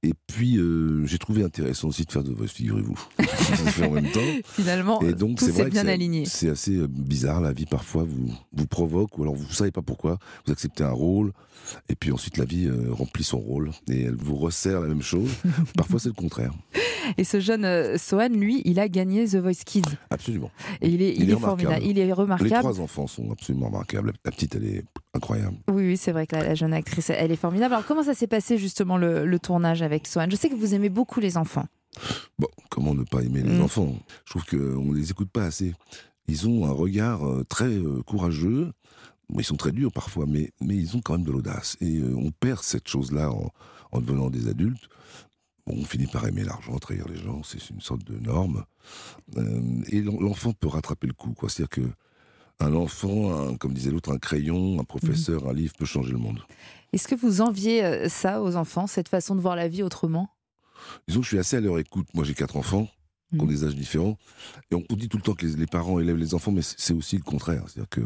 [0.02, 2.98] Et puis euh, j'ai trouvé intéressant aussi de faire de Voice, figurez-vous.
[3.84, 4.20] En même temps.
[4.46, 6.26] Finalement, Et donc c'est que bien c'est- aligné.
[6.26, 9.84] C'est assez euh, bizarre, la vie parfois vous vous provoque, ou alors vous savez pas
[9.84, 10.18] pourquoi.
[10.48, 11.32] Vous acceptez un rôle,
[11.90, 15.02] et puis ensuite la vie euh, remplit son rôle, et elle vous resserre la même
[15.02, 15.30] chose.
[15.78, 16.54] parfois c'est le contraire.
[17.18, 19.82] Et ce jeune euh, Sohan, lui, il a gagné The Voice Kids.
[20.10, 20.52] Absolument.
[20.82, 21.62] Et il est, il est remarquable.
[21.62, 22.50] formidable, il est Les remarquable.
[22.60, 24.12] trois enfants sont absolument remarquables.
[24.26, 24.84] La petite, elle est
[25.14, 25.56] incroyable.
[25.72, 27.74] Oui, oui, c'est vrai que la, la jeune actrice, elle est formidable.
[27.76, 30.74] Alors, comment ça s'est passé justement le, le tournage avec Sohan Je sais que vous
[30.76, 31.66] aimez beaucoup les enfants.
[32.38, 33.62] Bon, comment ne pas aimer les Mm.
[33.62, 33.96] enfants?
[34.26, 35.74] Je trouve qu'on ne les écoute pas assez.
[36.28, 38.74] Ils ont un regard euh, très euh, courageux.
[39.36, 41.76] Ils sont très durs parfois, mais, mais ils ont quand même de l'audace.
[41.82, 43.52] Et euh, on perd cette chose-là en,
[43.92, 44.88] en devenant des adultes.
[45.66, 48.64] Bon, on finit par aimer l'argent, trahir les gens, c'est une sorte de norme.
[49.38, 51.34] Euh, et l'en- l'enfant peut rattraper le coup.
[51.34, 51.50] quoi.
[51.50, 51.90] C'est-à-dire que
[52.60, 56.18] un enfant, un- comme disait l'autre, un crayon, un professeur, un livre peut changer le
[56.20, 56.40] monde.
[56.94, 60.30] Est-ce que vous enviez euh, ça aux enfants, cette façon de voir la vie autrement?
[61.08, 62.08] Disons que je suis assez à leur écoute.
[62.14, 62.88] Moi, j'ai quatre enfants
[63.34, 63.50] qui ont Mhm.
[63.50, 64.18] des âges différents.
[64.72, 66.80] Et on dit tout le temps que les, les parents élèvent les enfants, mais c'est
[66.80, 67.64] c'est aussi le contraire.
[67.68, 68.02] C'est-à-dire que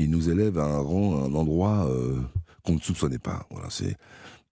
[0.00, 2.20] ils nous élèvent à un rang, à un endroit euh,
[2.64, 3.46] qu'on ne soupçonnait pas.
[3.50, 3.96] Voilà, c'est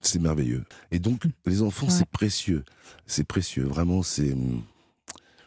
[0.01, 0.65] c'est merveilleux.
[0.91, 2.65] Et donc, les enfants, c'est précieux.
[3.07, 3.65] C'est précieux.
[3.65, 4.35] Vraiment, c'est.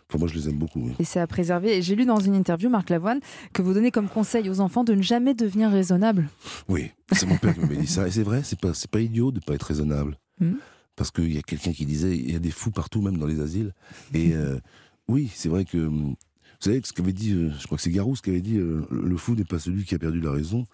[0.10, 0.82] Enfin, moi, je les aime beaucoup.
[0.82, 0.94] oui.
[1.00, 1.78] Et c'est à préserver.
[1.78, 3.22] Et j'ai lu dans une interview, Marc Lavoine,
[3.54, 6.28] que vous donnez comme conseil aux enfants de ne jamais devenir raisonnable.
[6.68, 8.08] Oui, c'est mon père qui m'avait dit ça.
[8.08, 10.18] Et c'est vrai, c'est pas, pas idiot de pas être raisonnable.
[10.40, 10.58] Mhm.
[10.98, 13.28] Parce qu'il y a quelqu'un qui disait, il y a des fous partout, même dans
[13.28, 13.74] les asiles.
[14.14, 14.60] Et euh,
[15.08, 16.16] oui, c'est vrai que, hum,
[16.62, 19.18] savez, ce qu'avait dit, euh, je crois que c'est Garousse qui avait dit, euh, le
[19.18, 20.66] fou n'est pas celui qui a perdu la raison,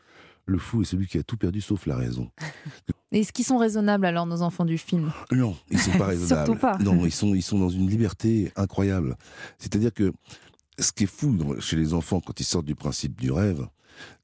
[0.45, 2.31] le fou est celui qui a tout perdu sauf la raison.
[3.11, 5.11] Et est-ce qu'ils sont raisonnables alors, nos enfants du film?
[5.31, 6.45] Non, ils sont pas raisonnables.
[6.45, 6.77] Surtout pas.
[6.79, 9.17] Non, ils sont, ils sont dans une liberté incroyable.
[9.59, 10.11] C'est-à-dire que
[10.79, 13.67] ce qui est fou chez les enfants quand ils sortent du principe du rêve,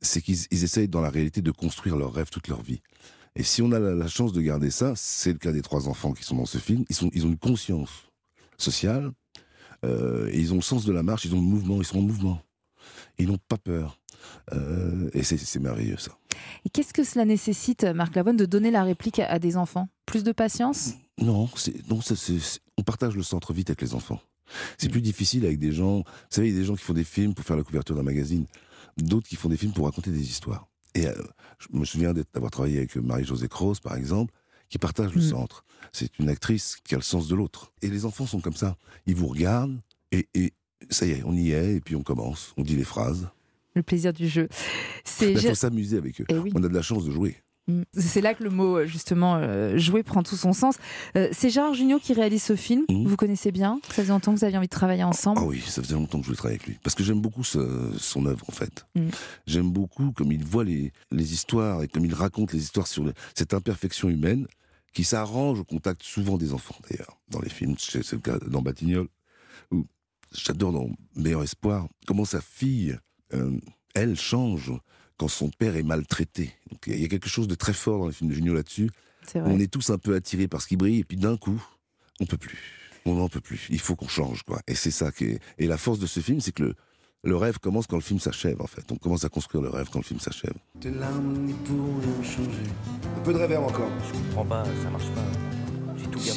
[0.01, 2.81] c'est qu'ils ils essayent dans la réalité de construire leur rêve toute leur vie.
[3.35, 5.87] Et si on a la, la chance de garder ça, c'est le cas des trois
[5.87, 8.11] enfants qui sont dans ce film, ils, sont, ils ont une conscience
[8.57, 9.11] sociale,
[9.83, 11.99] euh, et ils ont le sens de la marche, ils ont le mouvement, ils sont
[11.99, 12.41] en mouvement.
[13.17, 13.99] Ils n'ont pas peur.
[14.53, 16.17] Euh, et c'est- merveilleux ça.
[16.65, 19.87] Et qu'est-ce que cela nécessite, Marc Lavoine, de donner la réplique à, à des enfants?
[20.05, 20.93] Plus de patience?
[21.19, 21.49] Non,
[21.89, 21.99] non,
[22.77, 24.19] on partage le centre vite avec les enfants.
[24.77, 25.97] C'est plus difficile avec des gens.
[25.99, 27.95] Vous savez, il y a des gens qui font des films pour faire la couverture
[27.95, 28.45] d'un magazine,
[28.97, 30.67] d'autres qui font des films pour raconter des histoires.
[30.95, 31.13] Et euh,
[31.59, 34.33] je me souviens d'avoir travaillé avec Marie-Josée Cross, par exemple,
[34.73, 35.29] qui partage le Mm.
[35.29, 35.63] centre.
[35.91, 37.71] C'est une actrice qui a le sens de l'autre.
[37.83, 38.75] Et les enfants sont comme ça.
[39.05, 39.79] Ils vous regardent
[40.11, 40.51] et, et
[40.89, 43.29] ça y est, on y est, et puis on commence, on dit les phrases.
[43.75, 44.49] Le plaisir du jeu.
[45.03, 46.25] C'est Il faut s'amuser avec eux.
[46.29, 46.51] Eh oui.
[46.55, 47.35] On a de la chance de jouer.
[47.67, 47.83] Mm.
[47.93, 50.75] C'est là que le mot euh, justement euh, jouer prend tout son sens.
[51.15, 52.83] Euh, c'est Gérard Jugnot qui réalise ce film.
[52.89, 53.05] Mm.
[53.07, 55.39] Vous connaissez bien Ça faisait longtemps que vous aviez envie de travailler ensemble.
[55.43, 56.79] Ah oui, ça faisait longtemps que je voulais travailler avec lui.
[56.81, 58.87] Parce que j'aime beaucoup ce- son œuvre, en fait.
[59.45, 63.05] J'aime beaucoup comme il voit les, les histoires et comme il raconte les histoires sur
[63.35, 64.47] cette imperfection humaine
[64.93, 67.75] qui s'arrange au contact souvent des enfants, d'ailleurs, dans les films.
[67.77, 69.07] C'est le cas dans Batignolles,
[69.71, 69.85] où
[70.31, 72.97] j'adore dans Meilleur Espoir, comment sa fille,
[73.33, 73.57] euh,
[73.95, 74.71] elle, change
[75.17, 76.53] quand son père est maltraité.
[76.87, 78.89] Il y a quelque chose de très fort dans les films de Junio là-dessus.
[79.35, 81.63] On est tous un peu attirés par ce qui brille, et puis d'un coup,
[82.19, 82.59] on peut plus.
[83.05, 83.67] On n'en peut plus.
[83.69, 84.61] Il faut qu'on change, quoi.
[84.67, 85.39] Et c'est ça qui est...
[85.57, 86.75] Et la force de ce film, c'est que le,
[87.23, 88.83] le rêve commence quand le film s'achève, en fait.
[88.91, 90.53] On commence à construire le rêve quand le film s'achève.
[90.81, 92.69] Tes larmes n'y pourront rien changer.
[93.17, 93.89] Un peu de réverb encore.
[94.07, 95.95] Je comprends pas, ça marche pas.
[95.95, 96.35] J'ai tout bien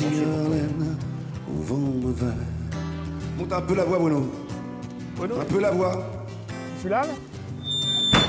[1.49, 2.27] au vent mauvais.
[3.37, 4.31] Monte un peu la voix, Bruno.
[5.21, 6.07] Un peu la voix.
[6.81, 7.03] Tu là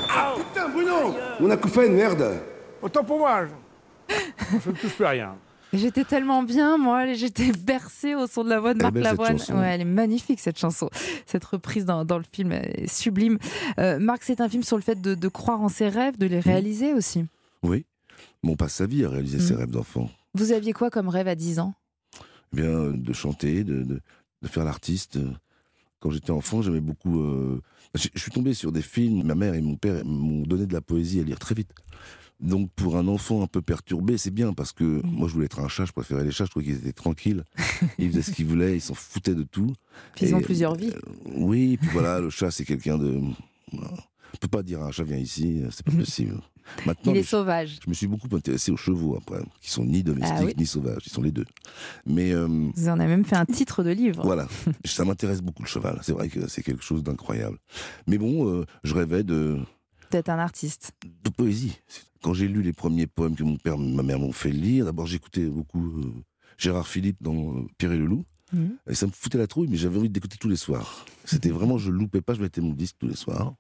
[0.10, 2.42] Ah putain, Bruno Mon acouphène, merde
[2.82, 3.46] Autant pour moi.
[4.10, 5.36] Je, je ne touche plus à rien.
[5.74, 9.38] J'étais tellement bien, moi, j'étais bercée au son de la voix de Marc Lavoine.
[9.50, 10.90] Ouais, elle est magnifique cette chanson,
[11.26, 13.38] cette reprise dans, dans le film est sublime.
[13.80, 16.26] Euh, Marc, c'est un film sur le fait de, de croire en ses rêves, de
[16.26, 17.26] les réaliser aussi.
[17.64, 17.86] Oui.
[18.44, 20.10] Mais on passe sa vie à réaliser ses rêves d'enfant.
[20.36, 21.74] Vous aviez quoi comme rêve à 10 ans?
[22.54, 24.00] Eh bien, euh, de chanter, de, de,
[24.42, 25.20] de faire l'artiste.
[26.00, 27.20] Quand j'étais enfant, j'aimais beaucoup.
[27.20, 27.62] euh,
[27.96, 29.24] je suis tombé sur des films.
[29.24, 31.72] Ma mère et mon père m'ont donné de la poésie à lire très vite.
[32.40, 35.60] Donc, pour un enfant un peu perturbé, c'est bien parce que moi, je voulais être
[35.60, 35.86] un chat.
[35.86, 36.46] Je préférais les chats.
[36.46, 37.44] Je trouvais qu'ils étaient tranquilles.
[37.98, 38.76] Ils faisaient ce qu'ils voulaient.
[38.76, 39.74] Ils s'en foutaient de tout.
[40.16, 40.92] Puis ils ont plusieurs vies.
[40.92, 43.20] euh, oui, et puis voilà, le chat, c'est quelqu'un de.
[43.74, 46.38] On peut pas dire un chat vient ici, c'est pas possible.
[46.86, 47.80] Maintenant, Il est sauvage.
[47.84, 50.54] Je me suis beaucoup intéressé aux chevaux après, qui sont ni domestiques Ah oui.
[50.58, 51.46] ni sauvages, ils sont les deux.
[52.06, 52.46] Mais euh,
[52.76, 54.22] Vous en avez même fait un titre de livre.
[54.26, 54.48] voilà,
[54.84, 56.00] ça m'intéresse beaucoup le cheval.
[56.04, 57.58] C'est vrai que c'est quelque chose d'incroyable.
[58.06, 59.58] Mais bon, euh, je rêvais de,
[60.12, 60.92] D'être un artiste.
[61.24, 61.80] de poésie.
[62.22, 64.86] Quand j'ai lu les premiers poèmes que mon père et ma mère m'ont fait lire,
[64.86, 66.12] d'abord j'écoutais beaucoup euh,
[66.58, 68.26] Gérard Philippe dans euh, Pierre et le Loup.
[68.54, 68.78] Mhm.
[68.90, 71.06] Et ça me foutait la trouille, mais j'avais envie d'écouter tous les soirs.
[71.26, 73.54] C'était vraiment, je loupais pas, je mettais mon disque tous les soirs.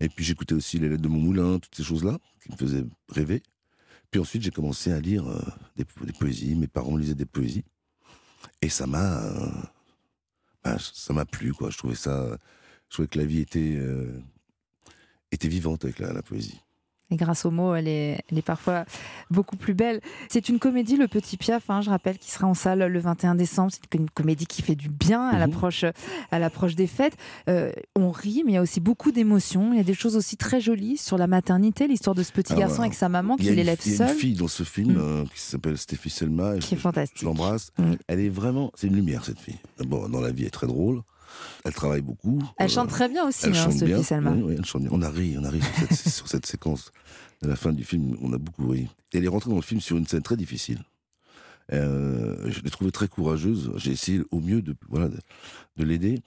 [0.00, 2.84] Et puis j'écoutais aussi les lettres de mon moulin, toutes ces choses-là qui me faisaient
[3.08, 3.42] rêver.
[4.10, 5.40] Puis ensuite j'ai commencé à lire euh,
[5.76, 6.54] des, po- des poésies.
[6.54, 7.64] Mes parents lisaient des poésies.
[8.60, 9.48] Et ça m'a, euh,
[10.62, 11.70] bah, ça m'a plu, quoi.
[11.70, 12.36] Je trouvais ça,
[12.90, 14.20] je trouvais que la vie était, euh,
[15.32, 16.60] était vivante avec la, la poésie.
[17.10, 18.86] Et grâce aux mots, elle est, elle est parfois
[19.30, 20.00] beaucoup plus belle.
[20.30, 23.34] C'est une comédie, Le Petit Piaf, hein, je rappelle, qui sera en salle le 21
[23.34, 23.70] décembre.
[23.72, 25.34] C'est une comédie qui fait du bien Mhm.
[25.34, 25.84] à l'approche,
[26.30, 27.14] à l'approche des fêtes.
[27.50, 29.74] Euh, on rit, mais il y a aussi beaucoup d'émotions.
[29.74, 32.54] Il y a des choses aussi très jolies sur la maternité, l'histoire de ce petit
[32.54, 34.96] Alors, garçon avec sa maman qui l'élève Il y a une fille dans ce film
[34.96, 36.56] euh, qui s'appelle Stéphie Selma.
[36.56, 37.18] Qui est fantastique.
[37.20, 37.70] Je l'embrasse.
[37.76, 37.92] Mm.
[38.08, 38.72] Elle est vraiment.
[38.76, 39.58] C'est une lumière, cette fille.
[39.76, 41.02] D'abord, dans la vie, elle est très drôle.
[41.64, 42.42] Elle travaille beaucoup.
[42.58, 44.02] Elle Euh, chante très bien aussi, elle hein, chante Sophie bien.
[44.02, 44.30] Selma.
[44.32, 44.90] Oui, oui, elle chante bien.
[44.92, 46.92] On a ri, on a ri sur cette, sur cette séquence.
[47.42, 48.88] À la fin du film, on a beaucoup ri.
[49.12, 50.82] Et elle est rentrée dans le film sur une scène très difficile.
[51.72, 53.72] Euh, je l'ai trouvée très courageuse.
[53.76, 55.18] J'ai essayé au mieux de, voilà, de,
[55.76, 56.20] de l'aider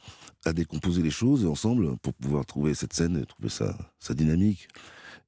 [0.46, 4.68] à décomposer les choses ensemble pour pouvoir trouver cette scène et trouver sa, sa dynamique.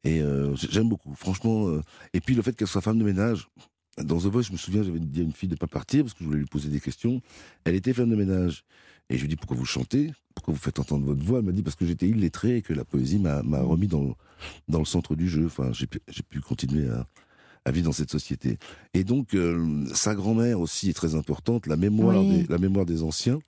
[0.04, 1.68] Et euh, j'aime beaucoup, franchement.
[1.68, 1.82] euh,
[2.14, 3.48] et puis le fait qu'elle soit femme de ménage.
[3.98, 6.14] Dans The Voice, je me souviens, j'avais dit à une fille de pas partir parce
[6.14, 7.22] que je voulais lui poser des questions.
[7.66, 8.64] Elle était femme de ménage.
[9.10, 10.12] Et je lui dis pourquoi vous chantez?
[10.36, 11.40] Pourquoi vous faites entendre votre voix?
[11.40, 14.04] Elle m'a dit parce que j'étais illettré et que la poésie m'a m'a remis dans,
[14.04, 14.14] le-
[14.68, 15.46] dans le centre du jeu.
[15.48, 17.08] Enfin, j'ai pu, continuer à,
[17.66, 18.58] à vivre dans cette société.
[18.94, 22.44] Et donc, euh, sa grand-mère aussi est très importante, la mémoire, Oui.
[22.44, 23.40] des, la mémoire des anciens.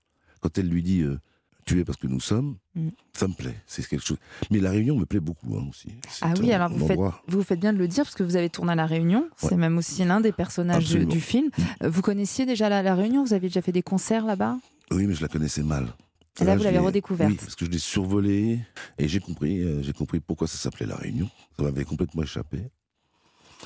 [0.42, 1.20] Quand elle lui dit euh,
[1.66, 2.88] Tu es parce que nous sommes, Mm.
[3.14, 3.56] ça me plaît.
[3.68, 4.18] C'est quelque chose.
[4.50, 5.90] Mais la Réunion me plaît beaucoup hein, aussi.
[6.22, 8.36] Ah oui, un- alors vous faites, vous faites bien de le dire parce que vous
[8.38, 9.30] avez tourné à La Réunion.
[9.38, 9.58] C'est Ouais.
[9.58, 11.50] même aussi l'un des personnages du, film.
[11.84, 13.24] Euh, Vous connaissiez déjà la, la Réunion?
[13.24, 14.58] Vous aviez déjà fait des concerts là-bas?
[14.92, 15.88] Oui, mais je la connaissais mal.
[16.40, 17.30] Et là, vous l'avez redécouverte.
[17.32, 18.60] Oui, parce que je l'ai survolée
[18.98, 21.30] et j'ai compris, euh, j'ai compris pourquoi ça s'appelait La Réunion.
[21.58, 22.60] Ça m'avait complètement échappé.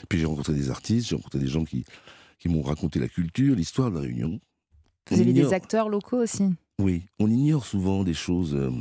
[0.09, 1.85] Puis j'ai rencontré des artistes, j'ai rencontré des gens qui,
[2.39, 4.39] qui m'ont raconté la culture, l'histoire de La Réunion.
[5.09, 6.53] Vous On avez des ignore- acteurs locaux aussi.
[6.79, 8.71] Oui, on ignore souvent des choses euh,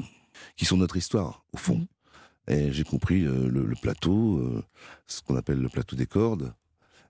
[0.56, 1.86] qui sont notre histoire, au fond.
[2.48, 4.62] Et j'ai compris euh, le, le plateau,
[5.06, 6.52] ce qu'on appelle le plateau des cordes.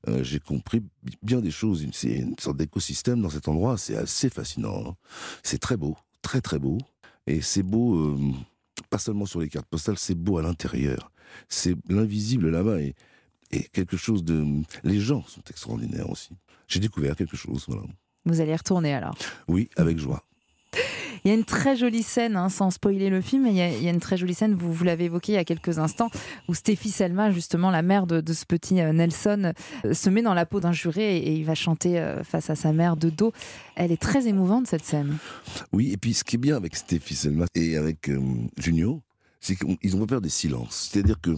[0.08, 1.86] Euh, j'ai compris bi- bien des choses.
[1.92, 3.78] C'est une sorte d'écosystème dans cet endroit.
[3.78, 4.88] C'est assez fascinant.
[4.90, 4.96] hein.
[5.42, 6.78] C'est très beau, très très beau.
[7.26, 8.18] Et c'est beau, euh,
[8.90, 11.10] pas seulement sur les cartes postales, c'est beau à l'intérieur.
[11.48, 12.94] C'est l'invisible là-bas et,
[13.50, 14.44] et quelque chose de.
[14.82, 16.30] Les gens sont extraordinaires aussi.
[16.68, 17.82] J'ai découvert quelque chose, voilà.
[18.26, 19.16] Vous allez retourner alors.
[19.48, 20.22] Oui, avec joie.
[21.24, 23.60] Il y a une très jolie scène, hein, sans spoiler le film, mais il y
[23.62, 25.44] a, il y a une très jolie scène, vous, vous l'avez évoqué il y a
[25.44, 26.10] quelques instants,
[26.48, 29.54] où Stéphie Selma, justement la mère de, de ce petit euh, Nelson,
[29.86, 32.50] euh, se met dans la peau d'un juré et, et il va chanter euh, face
[32.50, 33.32] à sa mère de dos.
[33.74, 35.16] Elle est très émouvante cette scène.
[35.72, 38.20] Oui, et puis ce qui est bien avec Stéphie Selma et avec euh,
[38.58, 39.00] Junio,
[39.40, 40.90] c'est qu'ils ont peur des silences.
[40.92, 41.30] C'est-à-dire que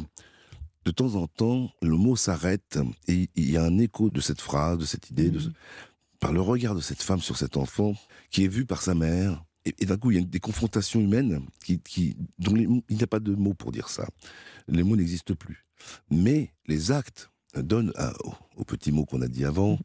[0.85, 4.40] de temps en temps, le mot s'arrête et il y a un écho de cette
[4.40, 5.49] phrase, de cette idée, de ce-
[6.18, 7.94] par le regard de cette femme sur cet enfant
[8.31, 9.44] qui est vu par sa mère.
[9.67, 12.97] Et, et d'un coup, il y a des confrontations humaines qui, qui, dont les il
[12.97, 14.09] n'y a pas de mots pour dire ça.
[14.69, 15.67] Les mots n'existent plus.
[16.11, 19.79] Mais les actes donnent à- aux, aux petits mots qu'on a dit avant,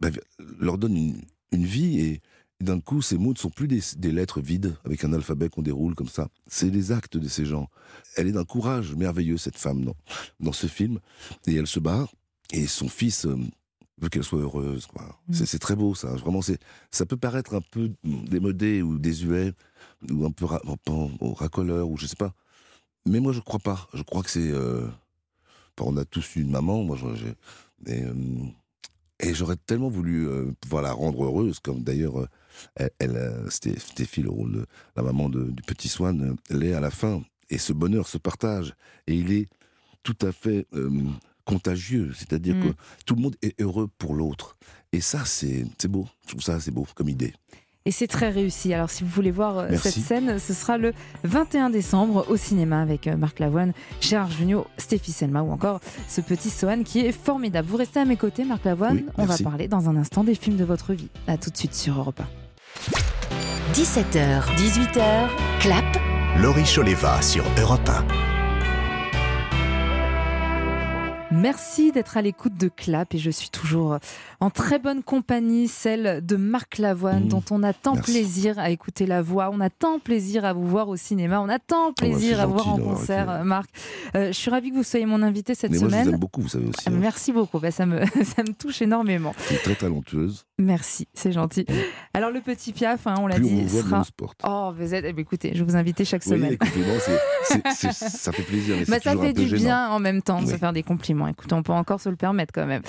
[0.00, 0.12] ben,
[0.58, 2.20] leur donnent une, une vie et,
[2.60, 5.48] et d'un coup, ces mots ne sont plus des, des lettres vides avec un alphabet
[5.48, 6.28] qu'on déroule comme ça.
[6.46, 7.68] C'est les actes de ces gens.
[8.16, 9.96] Elle est d'un courage merveilleux, cette femme, dans,
[10.40, 10.98] dans ce film.
[11.46, 12.08] Et elle se bat.
[12.52, 13.36] Et son fils euh,
[13.98, 14.86] veut qu'elle soit heureuse.
[14.86, 15.18] quoi.
[15.32, 16.08] C'est- C'est très beau, ça.
[16.16, 16.58] Vraiment, c'est,
[16.90, 19.52] ça peut paraître un peu démodé ou désuet,
[20.10, 20.62] ou un peu ra-
[21.20, 22.34] au racoleur, ou je sais pas.
[23.06, 23.88] Mais moi, je crois pas.
[23.94, 24.50] Je crois que c'est.
[24.50, 24.86] euh,
[25.78, 26.82] enfin, on a tous eu une maman.
[26.82, 26.96] Moi.
[27.86, 28.14] Et, euh,
[29.20, 32.28] et j'aurais tellement voulu euh, pouvoir la rendre heureuse, comme d'ailleurs
[32.74, 36.80] elle, elle, Sté- Stéphie, le rôle de la maman de- du petit Swan, l'est à
[36.80, 37.22] la fin.
[37.48, 38.74] Et ce bonheur se partage.
[39.06, 39.46] Et il est
[40.02, 40.66] tout à fait
[41.46, 42.12] contagieux.
[42.16, 42.62] C'est-à-dire Mm.
[42.70, 42.74] que
[43.06, 44.56] tout le monde est heureux pour l'autre.
[44.92, 46.06] Et ça, c'est c'est beau.
[46.24, 47.32] Je trouve ça, c'est beau comme idée.
[47.88, 48.74] Et c'est très réussi.
[48.74, 49.92] Alors, si vous voulez voir euh, Merci.
[49.92, 54.66] cette scène, ce sera le 21 décembre au cinéma avec euh, Marc Lavoine, Gérard Jugnot,
[54.76, 55.78] Stéphie Selma ou encore
[56.08, 57.68] ce petit Sohan qui est formidable.
[57.68, 58.96] Vous restez à mes côtés, Marc Lavoine.
[58.96, 61.08] Oui, On va parler dans un instant des films de votre vie.
[61.28, 63.72] À tout de suite sur Europe 1.
[63.72, 65.28] 17h, 18h,
[65.60, 65.84] clap.
[66.40, 68.35] Laurie Choleva sur Europe 1.
[71.32, 73.98] Merci d'être à l'écoute de Clap et je suis toujours
[74.38, 77.96] en très bonne compagnie, celle de Marc Lavoine, dont on a tant Mmh.
[77.96, 78.12] Merci.
[78.12, 81.48] plaisir à écouter la voix, on a tant plaisir à vous voir au cinéma, on
[81.48, 83.68] a tant plaisir c'est à vous voir en concert, été euh, Marc.
[84.14, 86.06] Euh, je suis ravie que vous soyez mon invité cette Mais moi, je semaine.
[86.08, 86.84] vous aime beaucoup, vous savez aussi.
[86.86, 86.98] Ah, hein.
[87.00, 89.32] Merci beaucoup, Bah, ça, me, ça me touche énormément.
[89.48, 90.44] Vous êtes très talentueuse.
[90.58, 91.66] Merci, c'est gentil.
[92.14, 94.00] Alors le petit Piaf, hein, on l'a on dit, sera...
[94.00, 94.38] on se porte.
[94.46, 95.04] Oh, vous êtes...
[95.06, 96.52] eh bien, écoutez, je vais vous inviter chaque Oui, semaine.
[96.52, 96.94] écoutez, non,
[97.74, 98.76] c'est- ça fait plaisir.
[98.78, 99.62] Mais Bah, ça toujours un fait peu du gênant.
[99.62, 101.15] bien en même temps de se faire des compliments.
[101.26, 102.82] Écoute, on peut encore se le permettre quand même.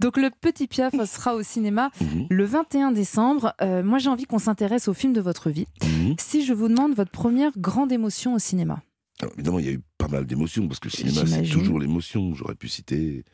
[0.00, 2.26] Donc le Petit Piaf sera au cinéma Mhm.
[2.30, 3.52] le 21 décembre.
[3.60, 5.66] Euh, moi, j'ai envie qu'on s'intéresse au film de votre vie.
[5.82, 6.14] Mhm.
[6.18, 8.82] Si je vous demande votre première grande émotion au cinéma.
[9.20, 11.78] Alors, évidemment, il y a eu pas mal d'émotions, parce que le cinéma, c'est toujours
[11.78, 12.34] l'émotion.
[12.34, 13.24] J'aurais pu citer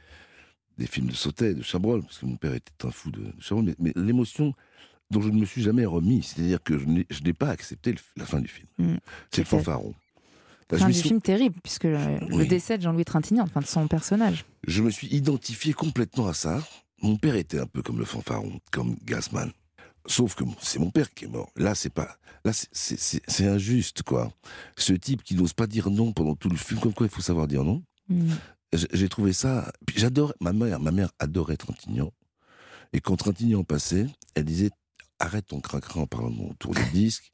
[0.79, 3.33] des films de Sautet, de Chabrol, parce que mon père était un fou de, de
[3.41, 4.53] Chabrol, mais, mais l'émotion
[5.11, 6.87] dont je ne me suis jamais remis, c'est-à-dire que je
[7.25, 8.69] n'ai pas accepté le- la fin du film.
[8.79, 8.97] Mm.
[9.33, 9.95] C'est le fanfaron.
[10.71, 13.67] Là, je Fin du suis- film terrible, puisque le, décès de Jean-Louis Trintignant, enfin de
[13.67, 14.45] son personnage.
[14.67, 16.63] Je me suis identifié complètement à ça.
[17.03, 19.51] Mon père était un peu comme le fanfaron, comme Gassman.
[20.07, 21.51] Sauf que c'est mon père qui est mort.
[21.57, 22.17] Là, c'est pas.
[22.45, 24.33] Là, c'est- injuste, quoi.
[24.77, 27.21] Ce type qui n'ose pas dire non pendant tout le film, comme quoi il faut
[27.23, 27.83] savoir dire non.
[28.09, 28.33] Mm.
[28.93, 29.73] J'ai trouvé ça.
[29.97, 30.33] J'adore.
[30.41, 32.13] Ma mère, ma mère adorait Trintignant.
[32.93, 34.71] Et quand Trintignant passait, elle disait
[35.19, 37.31] arrête ton cracra en parlant de mon tour de disque.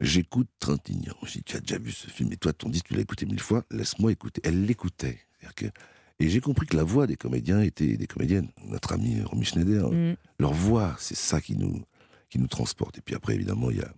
[0.00, 1.14] J'écoute Trintignant.
[1.24, 3.26] Je dis tu as déjà vu ce film et toi ton disque tu l'as écouté
[3.26, 3.64] mille fois.
[3.70, 4.40] Laisse-moi écouter.
[4.44, 5.18] Elle l'écoutait.
[5.56, 5.66] Que
[6.22, 8.48] et j'ai compris que la voix des comédiens était des comédiennes.
[8.66, 10.16] Notre ami Romy Schneider, Mm.
[10.38, 11.82] leur voix, c'est ça qui nous
[12.28, 12.98] qui nous transporte.
[12.98, 13.88] Et puis après évidemment il y a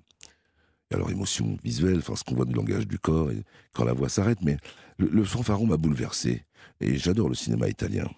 [0.91, 3.43] il y a leur émotion visuelle, enfin ce qu'on voit du langage du corps, et
[3.73, 4.39] quand la voix s'arrête.
[4.43, 4.57] Mais
[4.99, 6.45] le, le fanfaron m'a bouleversé.
[6.81, 8.09] Et j'adore le cinéma italien.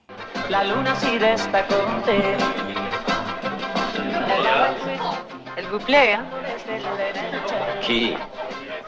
[0.51, 3.25] La luna si resta con te.
[5.57, 6.27] Elle vous plaît, hein?
[7.83, 8.13] Qui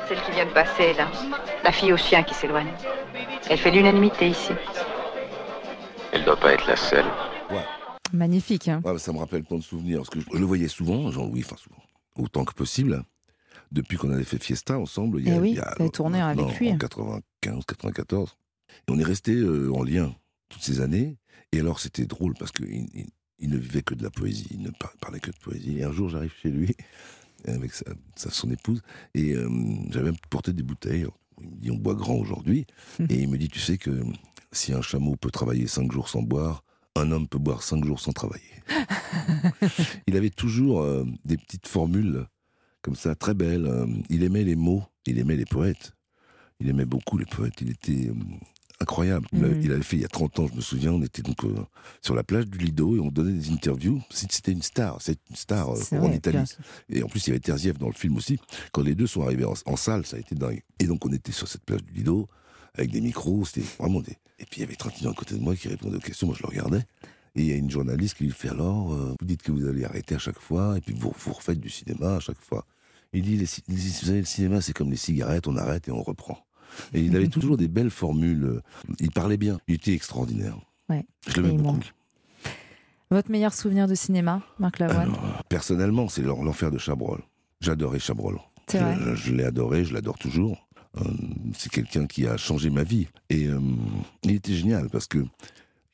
[0.08, 1.10] Celle qui vient de passer, là.
[1.64, 2.72] La fille au chien qui s'éloigne.
[3.50, 4.52] Elle fait l'unanimité ici.
[6.12, 7.04] Elle doit pas être la seule.
[8.12, 8.68] Magnifique.
[8.68, 8.80] hein.
[8.84, 11.56] Ouais, ça me rappelle plein de souvenirs, parce que je le voyais souvent, Jean-Louis, enfin
[11.56, 11.82] souvent,
[12.16, 13.02] autant que possible,
[13.72, 15.20] depuis qu'on avait fait Fiesta ensemble.
[15.20, 16.70] Il y a, Eh oui, il y a- tourné avec lui.
[16.70, 18.36] En 95, 94.
[18.88, 20.14] Et on est resté euh, en lien
[20.48, 21.16] toutes ces années.
[21.52, 23.06] Et alors, c'était drôle, parce qu'il il,
[23.40, 25.78] il ne vivait que de la poésie, il ne par- parlait que de poésie.
[25.80, 26.76] Et un jour, j'arrive chez lui,
[27.46, 27.84] avec sa,
[28.16, 28.82] sa- son épouse,
[29.14, 29.48] et euh,
[29.90, 31.06] j'avais porté des bouteilles.
[31.40, 32.66] Il me dit, on boit grand aujourd'hui.
[33.08, 33.90] et il me dit, tu sais que
[34.52, 38.00] si un chameau peut travailler cinq jours sans boire, un homme peut boire cinq jours
[38.00, 38.42] sans travailler.
[40.06, 42.26] il avait toujours euh, des petites formules
[42.82, 43.66] comme ça, très belles.
[43.66, 45.92] Euh, il aimait les mots, il aimait les poètes.
[46.60, 47.60] Il aimait beaucoup les poètes.
[47.60, 48.14] Il était euh,
[48.80, 49.26] incroyable.
[49.32, 49.60] Mhm.
[49.62, 51.54] il avait fait il y a 30 ans, je me souviens, on était donc euh,
[52.02, 54.00] sur la plage du Lido et on donnait des interviews.
[54.10, 56.36] C'était une star, c'est une star euh, en Italie.
[56.90, 58.38] Et en plus, il y avait Terzieff dans le film aussi.
[58.72, 60.62] Quand les deux sont arrivés en, en salle, ça a été dingue.
[60.78, 62.28] Et donc, on était sur cette plage du Lido,
[62.74, 64.12] avec des micros, c'était vraiment des...
[64.38, 66.36] Et puis, il y avait Trintignant à côté de moi qui répondait aux questions, moi
[66.38, 66.84] je le regardais.
[67.34, 69.66] Et il y a une journaliste qui lui fait alors, euh, vous dites que vous
[69.66, 72.66] allez arrêter à chaque fois, et puis vous, vous refaites du cinéma à chaque fois.
[73.12, 75.56] Il dit, les ci- il dit, vous savez, le cinéma, c'est comme les cigarettes, on
[75.56, 76.45] arrête et on reprend.
[76.94, 78.60] Et il avait toujours des belles formules.
[79.00, 79.58] Il parlait bien.
[79.68, 80.56] Il était extraordinaire.
[80.88, 81.04] Ouais.
[81.26, 81.62] Je Et il beaucoup.
[81.62, 81.92] manque.
[83.10, 85.12] Votre meilleur souvenir de cinéma, Marc Lavoine
[85.48, 87.20] Personnellement, c'est l'en- l'enfer de Chabrol.
[87.60, 88.38] J'adorais Chabrol.
[88.72, 90.66] Je, vrai je- je l'ai adoré, je l'adore toujours.
[90.98, 91.04] Euh,
[91.56, 93.06] c'est quelqu'un qui a changé ma vie.
[93.30, 93.60] Et euh,
[94.24, 95.24] il était génial parce que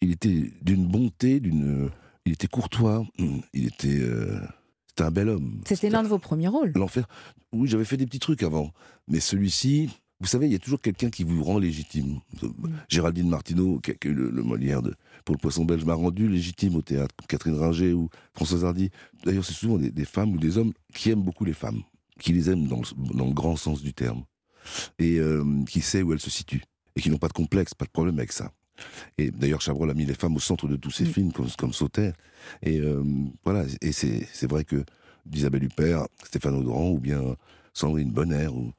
[0.01, 1.91] il était d'une bonté, d'une,
[2.25, 3.05] il était courtois,
[3.53, 4.41] il était, euh,
[4.89, 5.61] c'était un bel homme.
[5.67, 6.73] C'était l'un de vos premiers rôles.
[6.77, 7.07] L'enfer.
[7.53, 8.73] Oui, j'avais fait des petits trucs avant,
[9.07, 9.91] mais celui-ci,
[10.23, 12.21] vous savez, il y a toujours quelqu'un qui vous rend légitime.
[12.89, 16.29] Géraldine Martineau, qui a eu le, le Molière de, pour le Poisson belge, m'a rendu
[16.29, 17.13] légitime au théâtre.
[17.29, 18.91] Catherine Ringer ou Françoise Hardy.
[19.25, 21.83] D'ailleurs, c'est souvent des, des femmes ou des hommes qui aiment beaucoup les femmes,
[22.21, 24.23] qui les aiment dans le, dans le grand sens du terme,
[25.01, 26.63] et euh, qui sait où elles se situent,
[26.95, 28.53] et qui n'ont pas de complexe, pas de problème avec ça.
[29.19, 31.73] Et d'ailleurs, Chabrol a mis les femmes au centre de tous ses films, comme, comme
[31.73, 32.13] Sauter.
[32.63, 33.03] Et euh,
[33.45, 34.85] voilà, et c'est c'est vrai que
[35.27, 37.21] d'Isabelle Huppert, Stéphane Audran, ou bien
[37.75, 38.73] Sandrine Bonner, ou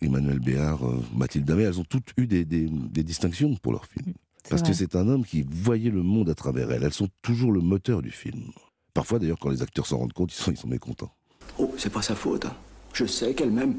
[0.00, 3.86] Emmanuel Béard, euh, Mathilde Damé, elles ont toutes eu des, des- des distinctions pour leurs
[3.86, 4.14] films.
[4.48, 6.82] Parce que c'est un homme qui voyait le monde à travers elles.
[6.82, 8.50] Elles sont toujours le moteur du film.
[8.92, 11.14] Parfois, d'ailleurs, quand les acteurs s'en rendent compte, ils sont, ils sont mécontents.
[11.58, 12.46] Oh, c'est pas sa faute.
[12.46, 12.54] hein.
[12.92, 13.76] Je sais qu'elle m'aime.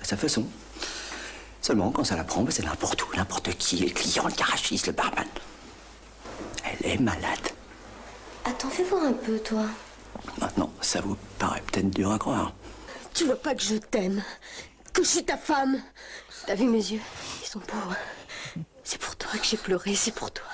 [0.00, 0.44] À sa façon.
[1.60, 4.92] Seulement, quand ça la prend, c'est n'importe où, n'importe qui, les clients, le garagiste, le
[4.92, 5.26] barman.
[6.64, 7.48] Elle est malade.
[8.44, 9.64] Attends, fais voir un peu, toi.
[10.40, 12.54] Maintenant, ça vous paraît peut-être dur à croire.
[13.14, 14.22] Tu vois pas que je t'aime?
[14.98, 15.76] Que je suis ta femme
[16.46, 17.00] T'as vu mes yeux
[17.42, 17.94] Ils sont pauvres.
[18.82, 20.44] C'est pour toi que j'ai pleuré, c'est pour toi.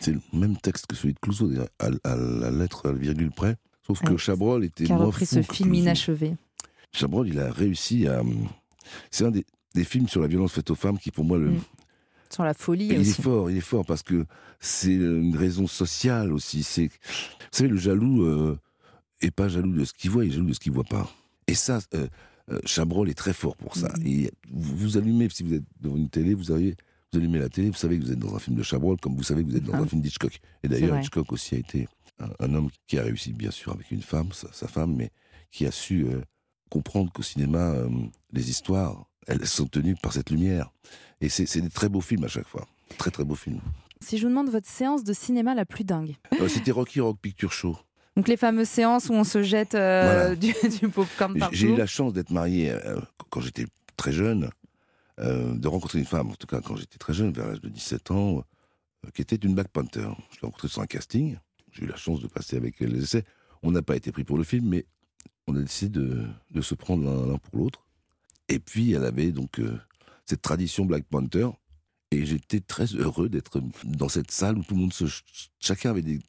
[0.00, 3.30] C'est le même texte que celui de Clouseau, à, à la lettre, à la virgule
[3.30, 3.56] près.
[3.86, 4.16] Sauf que.
[4.16, 5.82] Chabrol était Qui a repris ce film Clouseau.
[5.82, 6.34] inachevé.
[6.92, 8.22] Chabrol, il a réussi à.
[9.12, 9.44] C'est un des,
[9.74, 11.52] des films sur la violence faite aux femmes qui, pour moi, le.
[12.28, 13.10] Sur la folie Il aussi.
[13.10, 14.26] est fort, il est fort parce que
[14.58, 16.64] c'est une raison sociale aussi.
[16.64, 16.90] C'est, vous
[17.52, 18.58] savez, le jaloux euh,
[19.20, 21.08] est pas jaloux de ce qu'il voit, il est jaloux de ce qu'il voit pas.
[21.46, 22.06] Et ça, euh, euh,
[22.64, 23.92] Chabrol est très fort pour ça.
[24.04, 26.76] Et vous, vous allumez, si vous êtes devant une télé, vous arrivez,
[27.12, 29.16] vous allumez la télé, vous savez que vous êtes dans un film de Chabrol, comme
[29.16, 29.78] vous savez que vous êtes dans Ah.
[29.78, 30.38] un film d'Hitchcock.
[30.62, 30.98] Et d'ailleurs.
[31.00, 34.32] Hitchcock aussi a été un, un homme qui a réussi, bien sûr, avec une femme,
[34.32, 35.10] sa, sa femme, mais
[35.50, 36.20] qui a su euh,
[36.70, 37.88] comprendre qu'au cinéma, euh,
[38.32, 40.70] les histoires, elles sont tenues par cette lumière.
[41.20, 42.66] Et c'est c'est des très beaux films à chaque fois.
[42.98, 43.60] Très très beaux films.
[44.00, 46.14] Si je vous demande votre séance de cinéma la plus dingue.
[46.40, 47.76] Euh, C'était Rocky Rock Picture Show.
[48.16, 50.36] Donc les fameuses séances où on se jette euh, Voilà.
[50.36, 51.54] du, du popcorn partout.
[51.54, 52.98] J'ai eu la chance d'être marié euh,
[53.30, 54.50] quand j'étais très jeune,
[55.20, 57.68] euh, de rencontrer une femme, en tout cas quand j'étais très jeune, vers l'âge de
[57.68, 58.38] 17 ans,
[59.04, 60.08] euh, qui était une Black Panther.
[60.30, 61.36] Je l'ai rencontrée sur un casting.
[61.72, 63.24] J'ai eu la chance de passer avec elle les essais.
[63.62, 64.86] On n'a pas été pris pour le film, mais
[65.46, 67.86] on a décidé de, de se prendre l'un pour l'autre.
[68.48, 69.60] Et puis, elle avait donc
[70.24, 71.48] cette tradition Black Panther.
[72.12, 75.04] Et j'étais très heureux d'être dans cette salle où tout le monde se.
[75.58, 76.20] Chacun avait des,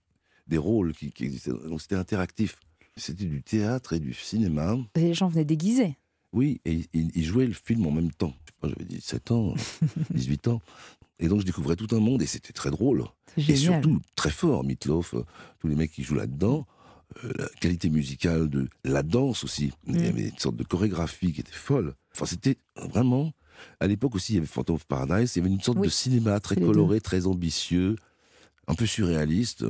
[0.48, 1.52] des rôles qui, qui existaient.
[1.52, 2.58] Donc c'était interactif.
[2.96, 4.76] C'était du théâtre et du cinéma.
[4.96, 5.98] Les gens venaient déguisés.
[6.34, 8.34] Oui, et il, il jouait le film en même temps.
[8.60, 9.54] Pas, J'avais 17 ans,
[10.12, 10.62] 18 ans.
[11.20, 13.04] Et donc je découvrais tout un monde et c'était très drôle.
[13.38, 15.24] Et surtout très fort, Meatloaf, euh,
[15.60, 16.66] tous les mecs qui jouent là-dedans.
[17.24, 19.72] euh, la qualité musicale de la danse aussi.
[19.88, 20.06] Il y Mm.
[20.10, 21.96] avait une sorte de chorégraphie qui était folle.
[22.14, 23.32] Enfin, c'était vraiment.
[23.80, 25.36] À l'époque aussi, il y avait Phantom of Paradise.
[25.36, 27.96] Il y avait une sorte Oui, de cinéma très coloré, très ambitieux,
[28.68, 29.64] un peu surréaliste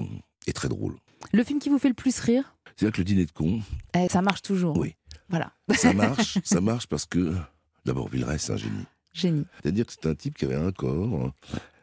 [0.48, 0.96] et très drôle.
[1.34, 3.62] Le film qui vous fait le plus rire C'est-à-dire que le dîner de con,
[3.96, 4.78] Eh, Ça marche toujours.
[4.78, 4.96] Oui.
[5.30, 5.52] Voilà.
[5.76, 7.36] ça marche, ça marche parce que
[7.86, 8.86] d'abord Villeray, c'est un génie.
[9.14, 9.46] Génie.
[9.62, 11.32] C'est-à-dire que c'est un type qui avait un corps euh,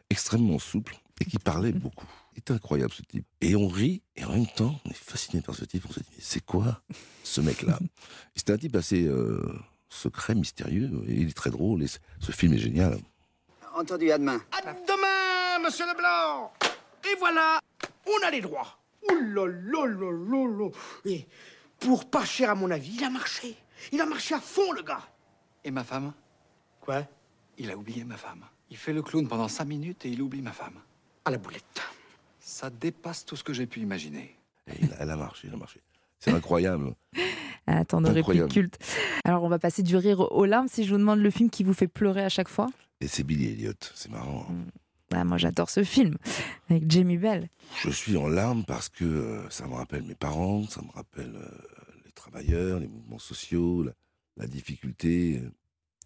[0.09, 2.07] extrêmement souple et qui parlait beaucoup.
[2.35, 3.25] C'est incroyable ce type.
[3.41, 5.85] Et on rit, et en même temps, on est fasciné par ce type.
[5.87, 6.81] On se dit, mais c'est quoi
[7.23, 7.79] ce mec-là?
[8.35, 9.41] C'était un type assez euh,
[9.89, 12.97] secret, mystérieux, et il est très drôle, et ce film est génial.
[13.75, 14.41] Entendu, à demain.
[14.51, 16.51] À demain, monsieur Leblanc
[17.09, 17.59] Et voilà,
[18.07, 18.79] on a les droits.
[19.09, 20.69] Là là.
[21.05, 21.25] Et
[21.79, 23.55] pour pas cher à mon avis, il a marché.
[23.91, 25.03] Il a marché à fond, le gars.
[25.63, 26.13] Et ma femme?
[26.81, 27.03] Quoi?
[27.57, 28.45] Il a oublié ma femme.
[28.69, 30.79] Il fait le clown pendant cinq minutes et il oublie ma femme.
[31.25, 31.81] À la boulette.
[32.39, 34.35] Ça dépasse tout ce que j'ai pu imaginer.
[34.67, 35.79] Et il a- elle a marché, elle a marché.
[36.19, 36.93] C'est incroyable.
[37.67, 38.51] Ah, tant de répliques Incroyable.
[38.51, 38.77] cultes.
[39.23, 40.67] Alors on va passer du rire aux larmes.
[40.67, 42.67] Si je vous demande le film qui vous fait pleurer à chaque fois.
[43.01, 44.45] Et c'est Billy Elliot, c'est marrant.
[44.51, 44.53] hein.
[45.17, 46.17] Ah, moi j'adore ce film
[46.69, 47.47] avec Jamie Bell.
[47.81, 51.33] Je suis en larmes parce que euh, ça me rappelle mes parents, ça me rappelle
[51.35, 51.47] euh,
[52.05, 53.93] les travailleurs, les mouvements sociaux, la,
[54.35, 55.49] la difficulté euh,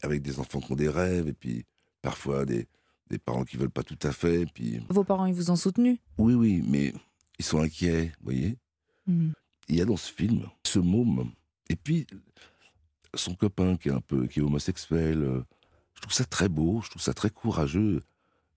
[0.03, 1.65] avec des enfants qui ont des rêves et puis
[2.03, 2.67] parfois des,
[3.09, 4.45] des parents qui veulent pas tout à fait.
[4.53, 5.97] Puis Vos parents ils vous ont soutenu?
[6.19, 6.93] oui, oui, mais
[7.39, 8.57] ils sont inquiets, vous voyez.
[9.07, 9.31] Hmm.
[9.69, 11.31] Il y a dans ce film ce môme
[11.67, 12.05] et puis
[13.15, 15.43] son copain qui est un peu qui est homosexuel.
[15.95, 18.03] je trouve ça très beau, je trouve ça très courageux.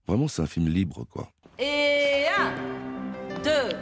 [0.06, 1.30] Vraiment, c'est un film libre, quoi.
[1.58, 2.52] Et un,
[3.42, 3.76] deux,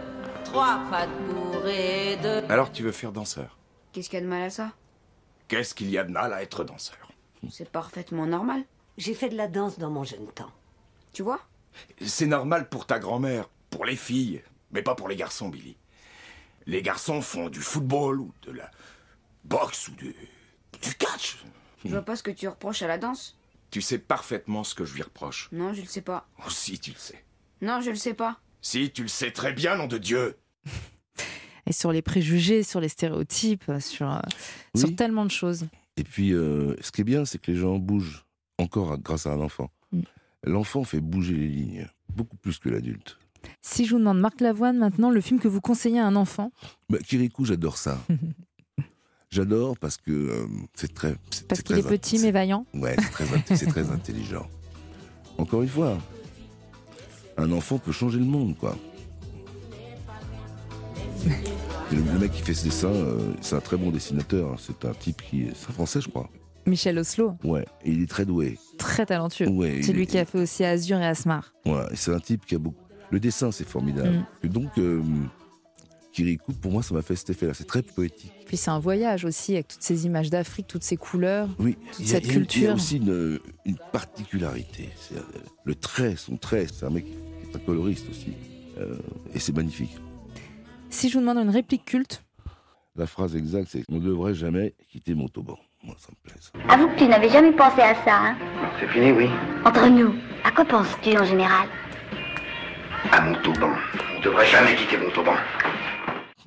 [0.45, 2.43] trois, pas de bourrée, deux.
[2.51, 3.59] Alors tu veux faire danseur?
[3.93, 4.73] Qu'est-ce qu'il y a de mal à ça?
[5.49, 7.11] Qu'est-ce qu'il y a de mal à être danseur?
[7.51, 8.65] C'est parfaitement normal.
[8.99, 10.51] J'ai fait de la danse dans mon jeune temps.
[11.13, 11.41] Tu vois?
[12.05, 15.77] C'est normal pour ta grand-mère, pour les filles, mais pas pour les garçons, Billy.
[16.67, 18.71] Les garçons font du football ou de la
[19.45, 20.14] boxe ou du,
[20.83, 21.43] du catch.
[21.85, 23.39] Je vois pas ce que tu reproches à la danse.
[23.71, 25.49] Tu sais parfaitement ce que je lui reproche.
[25.53, 26.29] Non, je le sais pas.
[26.45, 27.25] Oh, si, tu le sais.
[27.62, 28.41] Non, je le sais pas.
[28.62, 30.37] Si, tu le sais très bien, nom de Dieu.
[31.66, 34.21] Et sur les préjugés, sur les stéréotypes, sur, euh,
[34.75, 35.66] sur tellement de choses.
[35.97, 38.25] Et puis, euh, ce qui est bien, c'est que les gens bougent
[38.59, 39.71] encore grâce à un enfant.
[39.93, 40.01] Mm.
[40.45, 43.18] L'enfant fait bouger les lignes, beaucoup plus que l'adulte.
[43.62, 46.51] Si je vous demande, Marc Lavoine, maintenant, le film que vous conseillez à un enfant,
[46.89, 48.03] Bah, Kirikou, j'adore ça.
[49.35, 51.14] J'adore parce que euh, c'est très.
[51.31, 52.66] c'est- parce c'est qu'il est petit mais vaillant.
[52.74, 53.11] Ouais, c'est
[53.45, 54.49] très, c'est très intelligent.
[55.39, 55.97] Encore une fois,
[57.37, 58.76] un enfant peut changer le monde, quoi.
[61.26, 64.51] Et Le, le mec qui fait ce dessin, euh, c'est un très bon dessinateur.
[64.53, 64.57] hein.
[64.59, 66.28] C'est un type qui est, c'est un français, je crois.
[66.66, 68.59] Michel Oslo, Ouais, et il est très doué.
[68.78, 69.49] très talentueux.
[69.49, 71.53] Ouais, C'est lui est- qui a fait aussi Azur et Asmar.
[71.66, 72.83] Ouais, c'est un type qui a beaucoup.
[73.11, 74.11] Le dessin, c'est formidable.
[74.18, 74.26] Mm.
[74.45, 75.03] Et donc, euh,
[76.13, 77.55] Kirikou, pour moi, ça m'a fait cet effet-là.
[77.55, 78.33] C'est très poétique.
[78.47, 82.05] Puis c'est un voyage aussi, avec toutes ces images d'Afrique, toutes ces couleurs, Oui, toute
[82.05, 82.71] a- cette il a- Il y culture.
[82.71, 84.89] a aussi une, une particularité.
[85.15, 85.21] Euh,
[85.65, 88.33] le trait, son trait, c'est un mec qui est un coloriste aussi.
[88.79, 88.97] Euh,
[89.35, 89.97] et c'est magnifique.
[90.89, 92.25] Si je vous demande une réplique culte,
[92.97, 95.57] La phrase exacte, c'est On ne devrait jamais quitter Montauban.
[95.85, 96.41] Moi, ça me plaît.
[96.41, 96.51] ça.
[96.69, 98.37] Avoue que tu n'avais jamais pensé à ça, hein
[98.81, 99.27] C'est fini, oui.
[99.65, 100.13] Entre nous,
[100.45, 101.69] à quoi penses-tu en général?
[103.13, 103.71] À Montauban.
[104.15, 105.35] On ne devrait jamais quitter Montauban.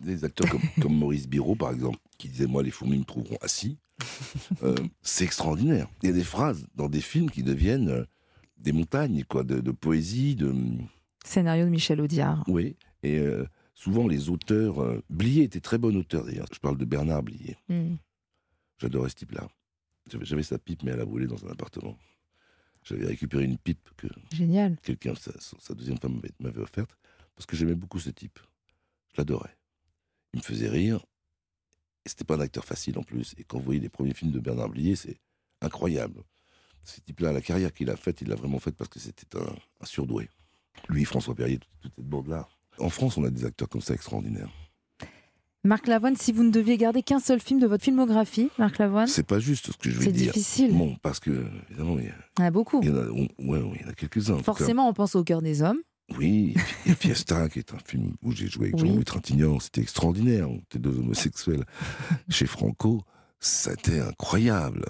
[0.03, 3.37] Des acteurs comme, comme Maurice Biro, par exemple, qui disait Moi, les fourmis me trouveront
[3.41, 3.77] assis.
[4.63, 5.87] Euh, c'est extraordinaire.
[6.01, 8.05] Il y a des phrases dans des films qui deviennent euh,
[8.57, 10.53] des montagnes, quoi, de, de poésie, de.
[11.23, 12.43] scénario de Michel Audiard.
[12.47, 12.75] Oui.
[13.03, 13.45] Et euh,
[13.75, 14.81] souvent, les auteurs.
[14.81, 16.47] euh, Blier était très bon auteur, d'ailleurs.
[16.53, 17.55] Je parle de Bernard Blier.
[17.69, 17.95] Hmm.
[18.79, 19.47] J'adorais ce type-là.
[20.11, 21.97] J'avais, j'avais sa pipe, mais elle a brûlé dans un appartement.
[22.83, 24.75] J'avais récupéré une pipe que Génial.
[24.83, 26.97] quelqu'un, sa, sa deuxième femme m'avait offerte,
[27.35, 28.39] parce que j'aimais beaucoup ce type.
[29.13, 29.55] Je l'adorais.
[30.33, 31.05] Il me faisait rire.
[32.05, 33.33] Et c'était pas un acteur facile en plus.
[33.37, 35.17] Et quand vous voyez les premiers films de Bernard Blier, c'est
[35.61, 36.21] incroyable.
[36.83, 39.55] Ce type-là, la carrière qu'il a faite, il l'a vraiment faite parce que c'était un,
[39.81, 40.29] un surdoué.
[40.89, 42.47] Lui, François Perrier, toute, toute cette bande-là.
[42.79, 44.49] En France, on a des acteurs comme ça extraordinaires.
[45.65, 49.07] Marc Lavoine, si vous ne deviez garder qu'un seul film de votre filmographie, Marc Lavoine,
[49.07, 50.33] C'est pas juste ce que je vais C'est dire.
[50.33, 50.73] difficile.
[50.77, 52.81] Bon, parce que, évidemment, il y, a- il y en a beaucoup.
[52.83, 54.37] il y en a, on- ouais, ouais, il y en a quelques-uns.
[54.37, 54.43] tout.
[54.43, 55.79] Forcément, on pense au cœur des hommes.
[56.17, 56.53] Oui,
[56.85, 58.87] il y a Fiesta, qui est un film où j'ai joué avec Oui.
[58.87, 59.59] Jean-Louis Trintignant.
[59.59, 60.49] C'était extraordinaire.
[60.49, 61.65] On était deux homosexuels
[62.29, 63.01] chez Franco.
[63.39, 64.85] C'était incroyable.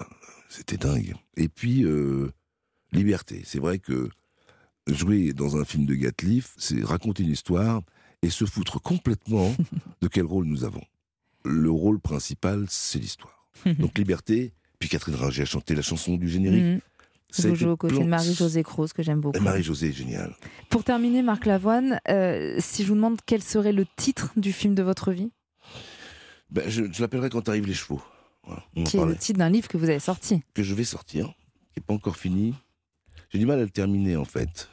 [0.49, 1.15] C'était dingue.
[1.37, 2.31] Et puis, euh,
[2.91, 3.41] Liberté.
[3.45, 4.09] C'est vrai que
[4.87, 7.81] jouer dans un film de Gatliff, c'est raconter une histoire
[8.21, 9.55] et se foutre complètement
[10.01, 10.83] de quel rôle nous avons.
[11.45, 13.47] Le rôle principal, c'est l'histoire.
[13.65, 14.53] Donc, Liberté.
[14.79, 16.83] Puis Catherine Ringer a chanté la chanson du générique.
[17.35, 19.39] Jouez aux côtés de Marie-Josée Croze, que j'aime beaucoup.
[19.41, 20.35] Marie-Josée est géniale.
[20.69, 24.75] Pour terminer, Marc Lavoine, euh, si je vous demande quel serait le titre du film
[24.75, 25.31] de votre vie,
[26.51, 28.01] Ben, je je l'appellerai quand arrivent les chevaux.
[28.45, 30.41] Voilà, qui est le titre d'un livre que vous avez sorti.
[30.53, 31.27] que je vais sortir,
[31.73, 32.53] qui n'est pas encore fini.
[33.29, 34.69] J'ai du mal à le terminer, en fait.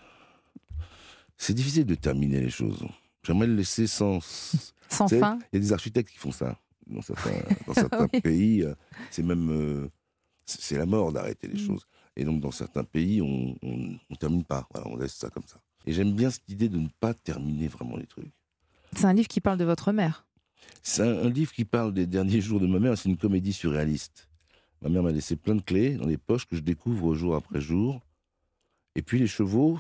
[1.39, 2.85] C'est difficile de terminer les choses.
[3.23, 4.19] J'aimerais le laisser sans...
[4.91, 5.07] Fin.
[5.11, 6.59] Il y a des architectes qui font ça.
[6.89, 7.31] Dans certains,
[7.69, 8.21] dans certains Oui.
[8.21, 8.75] pays, euh,
[9.11, 9.49] c'est même...
[9.51, 9.89] euh,
[10.45, 11.53] c'est la mort d'arrêter Mm.
[11.53, 11.87] les choses.
[12.17, 14.67] Et donc, dans certains pays, on ne termine pas.
[14.75, 15.61] Voilà, on laisse ça comme ça.
[15.87, 18.33] Et j'aime bien cette idée de ne pas terminer vraiment les trucs.
[18.95, 20.27] C'est un livre qui parle de votre mère.
[20.83, 22.99] C'est un, un livre qui parle des derniers jours de ma mère.
[22.99, 24.29] C'est une comédie surréaliste.
[24.83, 27.61] Ma mère m'a laissé plein de clés dans les poches que je découvre jour après
[27.61, 28.01] jour.
[28.95, 29.79] Et puis les chevaux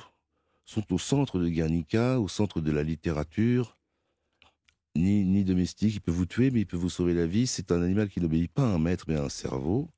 [0.64, 3.76] sont au centre de Guernica, au centre de la littérature.
[4.94, 7.46] Ni, ni domestique, il peut vous tuer, mais il peut vous sauver la vie.
[7.46, 9.88] C'est un animal qui n'obéit pas à un maître, mais à un cerveau.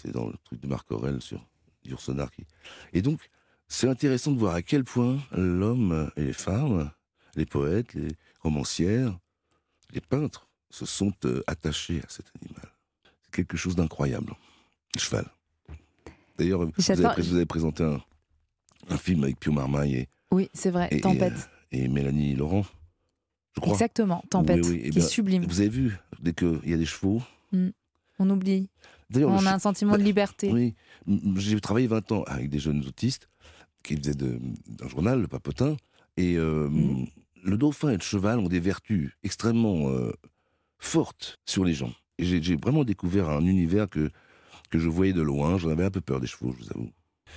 [0.00, 1.44] C'est dans le truc de Marc Aurel sur
[1.84, 2.30] Yourcenar.
[2.30, 2.44] Qui...
[2.92, 3.28] Et donc,
[3.66, 6.90] c'est intéressant de voir à quel point l'homme et les femmes,
[7.34, 8.08] les poètes, les
[8.40, 9.18] romancières,
[9.92, 12.68] les peintres se sont euh, attachés à cet animal.
[13.24, 14.34] C'est quelque chose d'incroyable.
[14.94, 15.26] Le cheval.
[16.38, 18.00] D'ailleurs, vous, avez pré- vous avez présenté un,
[18.90, 20.88] un film avec Pio Marmaille et, Oui, c'est vrai.
[20.92, 21.50] et- Tempête.
[21.72, 22.64] et, euh, et Mélanie Laurent,
[23.56, 23.72] je crois.
[23.72, 24.22] Exactement.
[24.30, 25.44] Tempête, Oui, oui, eh qui est sublime.
[25.44, 27.20] Vous avez vu, dès qu'il y a des chevaux.
[27.52, 27.70] Mm.
[28.20, 28.68] On oublie.
[29.16, 30.50] On a un sentiment de liberté.
[30.52, 30.74] Oui,
[31.36, 33.28] j'ai travaillé 20 ans avec des jeunes autistes
[33.82, 35.76] qui faisaient d'un journal, le Papotin,
[36.16, 37.06] et euh, Mm.
[37.44, 40.12] le dauphin et le cheval ont des vertus extrêmement euh,
[40.78, 41.92] fortes sur les gens.
[42.18, 44.10] Et j'ai vraiment découvert un univers que,
[44.70, 45.56] que je voyais de loin.
[45.56, 46.90] J'en avais un peu peur des chevaux, je vous avoue.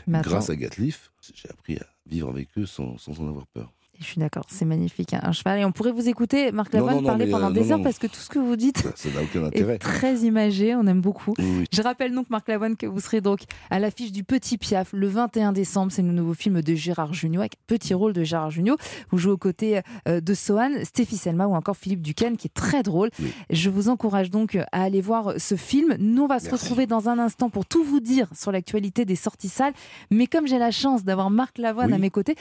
[0.08, 3.72] Grâce à Gatliff, j'ai appris à vivre avec eux sans, sans en avoir peur.
[4.00, 5.60] Je suis d'accord, c'est magnifique, hein, un cheval.
[5.60, 8.00] Et on pourrait vous écouter, Marc Lavoine, non, non, parler pendant euh, des heures parce
[8.00, 9.10] que tout ce que vous dites Ça ça
[9.54, 11.36] est très imagé, on aime beaucoup.
[11.72, 15.08] Je rappelle donc, Marc Lavoine, que vous serez donc à l'affiche du Petit Piaf le
[15.08, 15.92] 21 décembre.
[15.92, 18.76] C'est le nouveau film de Gérard Jugnot, avec un petit rôle de Gérard Jugnot.
[19.12, 22.54] Vous jouez aux côtés euh, de Sohan, Stéphie Selma ou encore Philippe Duquesne, qui est
[22.56, 23.10] très drôle.
[23.52, 25.96] Je vous encourage donc à aller voir ce film.
[26.00, 29.16] Nous, on va se retrouver dans un instant pour tout vous dire sur l'actualité des
[29.16, 29.74] sorties salles.
[30.10, 31.94] Mais comme j'ai la chance d'avoir Marc Lavoine Oui.
[31.94, 32.36] à mes côtés,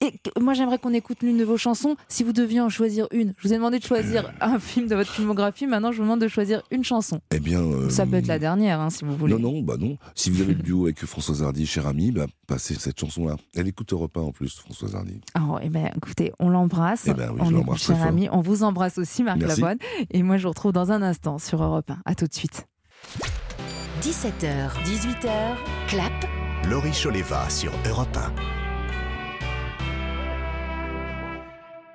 [0.00, 1.96] et- moi j'aimerais qu'on écoute l'une de vos chansons.
[2.08, 4.94] Si vous deviez en choisir une, je vous ai demandé de choisir un film de
[4.94, 5.66] votre filmographie.
[5.66, 7.20] Maintenant, je vous demande de choisir une chanson.
[7.30, 7.60] Eh bien.
[7.60, 9.32] euh, Ça peut être la dernière, hein, si vous voulez.
[9.32, 9.96] Non, non, bah non.
[10.14, 13.36] Si vous avez le duo avec Françoise Hardy, cher ami, bah, passez cette chanson-là.
[13.56, 15.20] Elle écoute Europe 1 en plus, Françoise Hardy.
[15.40, 17.04] Oh, eh ben, écoutez, on l'embrasse.
[17.06, 18.06] Eh ben oui, je on l'embrasse cher fort.
[18.06, 18.28] ami.
[18.30, 19.60] On vous embrasse aussi, Marc Merci.
[19.60, 19.78] Lavoine.
[20.10, 21.98] Et moi, je vous retrouve dans un instant sur Europe 1.
[22.04, 22.66] À tout de suite.
[24.02, 25.30] 17h, 18h,
[25.88, 26.12] clap.
[26.68, 28.63] Laurie Choleva sur Europe 1.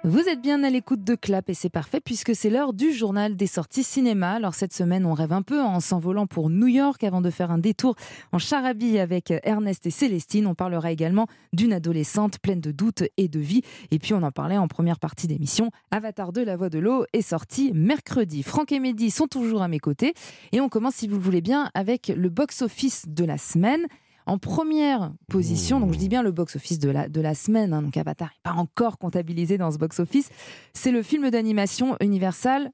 [0.05, 3.35] Vous êtes bien à l'écoute de Clap et c'est parfait puisque c'est l'heure du journal
[3.35, 4.31] des sorties cinéma.
[4.31, 7.51] Alors cette semaine, on rêve un peu en s'envolant pour New York avant de faire
[7.51, 7.95] un détour
[8.31, 10.47] en Charabie avec Ernest et Célestine.
[10.47, 13.61] On parlera également d'une adolescente pleine de doutes et de vie.
[13.91, 15.69] Et puis on en parlait en première partie d'émission.
[15.91, 18.41] Avatar de la voix de l'eau est sorti mercredi.
[18.41, 20.13] Franck et Mehdi sont toujours à mes côtés.
[20.53, 23.85] Et on commence, si vous le voulez bien, avec le box-office de la semaine.
[24.29, 27.81] En première position, donc je dis bien le box-office de la, de la semaine, hein,
[27.81, 30.29] donc Avatar n'est pas encore comptabilisé dans ce box-office,
[30.71, 32.69] c'est le film d'animation Universal.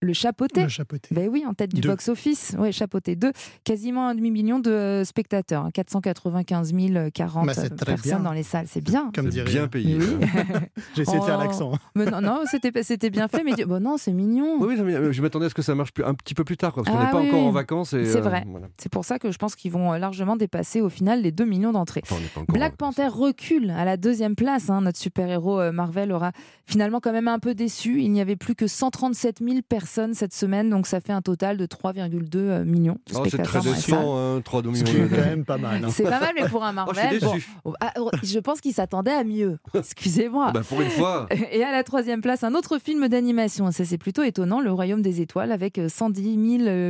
[0.00, 0.62] Le Chapeauté.
[0.62, 1.08] Le Chapeauté.
[1.12, 2.54] Ben oui, en tête du box-office.
[2.58, 3.32] Oui, Chapeauté 2.
[3.64, 5.64] Quasiment un demi-million de euh, spectateurs.
[5.64, 6.72] hein, 495
[7.12, 8.20] 040 Bah, c'est très personnes bien.
[8.20, 8.66] dans les salles.
[8.68, 9.10] C'est bien.
[9.12, 9.50] Comme dirait.
[9.50, 9.96] Bien payé.
[9.98, 10.06] Oui.
[10.94, 11.42] J'ai essayé de faire Oh.
[11.42, 11.72] l'accent.
[11.96, 12.70] Mais non, non c'était,
[13.10, 13.42] bien fait.
[13.42, 14.58] Mais bon, non, c'est mignon.
[14.60, 16.56] Oui, mais, euh, je m'attendais à ce que ça marche plus, un petit peu plus
[16.56, 17.90] tard, quoi, parce qu'on Ah n'est pas oui, encore en vacances.
[17.90, 18.44] C'est euh, vrai.
[18.48, 18.68] voilà.
[18.78, 21.44] C'est pour ça que je pense qu'ils vont euh, largement dépasser au final les 2
[21.44, 22.02] millions d'entrées.
[22.04, 24.70] Enfin, pas Black Panther recule à la deuxième place.
[24.70, 24.80] hein.
[24.82, 26.30] Notre super-héros euh, Marvel aura
[26.66, 28.00] finalement quand même un peu déçu.
[28.00, 31.56] Il n'y avait plus que 137 000 personnes cette semaine, donc ça fait un total
[31.56, 35.16] de 3,2 millions de Oh, c'est très hein, 3 Ce millions qui est de- quand
[35.24, 35.84] même pas mal.
[35.84, 35.88] hein.
[35.90, 37.18] C'est pas mal, mais pour un Oh, Marvel,
[37.64, 39.58] oh, ah, oh, je pense qu'il s'attendait à mieux.
[39.74, 40.52] Excusez-moi.
[40.52, 41.26] Bah, pour une fois.
[41.52, 43.70] Et à la troisième place, un autre film d'animation.
[43.72, 46.36] Ça, c'est plutôt étonnant, Le Royaume des Étoiles, avec euh, 110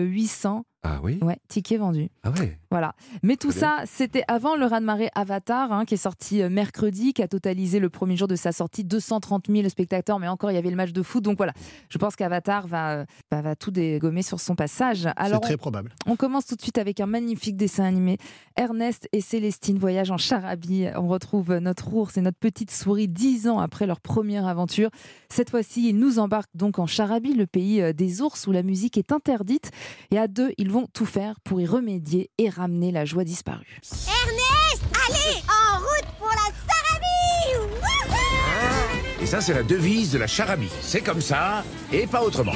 [0.04, 1.18] 800 Ah oui?
[1.22, 2.08] Ouais, tickets vendus.
[2.22, 2.56] Ah ouais?
[2.70, 2.94] Voilà.
[3.24, 7.12] Mais tout Très ça, c'était avant le raz-de-marée Avatar, hein, qui est sorti euh, mercredi,
[7.12, 10.20] qui a totalisé le premier jour de sa sortie 230 000 spectateurs.
[10.20, 11.24] Mais encore, il y avait le match de foot.
[11.24, 11.52] Donc voilà,
[11.88, 15.08] je pense qu'Avatar va, euh, va, va tout dégommer sur son passage.
[15.18, 15.92] C'est très on- probable.
[16.06, 18.16] on commence tout de suite avec un magnifique dessin animé.
[18.56, 20.86] Ernest et Célestine voyagent en Charabie.
[20.94, 24.90] On retrouve notre ours et notre petite souris dix ans après leur première aventure.
[25.28, 28.62] Cette fois-ci, ils nous embarquent donc en Charabie, le pays euh, des ours où la
[28.62, 29.70] musique est interdite.
[30.12, 33.80] Et à deux, ils vont tout faire pour y remédier et ramener la joie disparue.
[34.06, 37.72] Ernest, allez, en route pour la Sarabie
[39.20, 40.70] Et ça, c'est la devise de la charabie.
[40.82, 42.52] C'est comme ça, et pas autrement.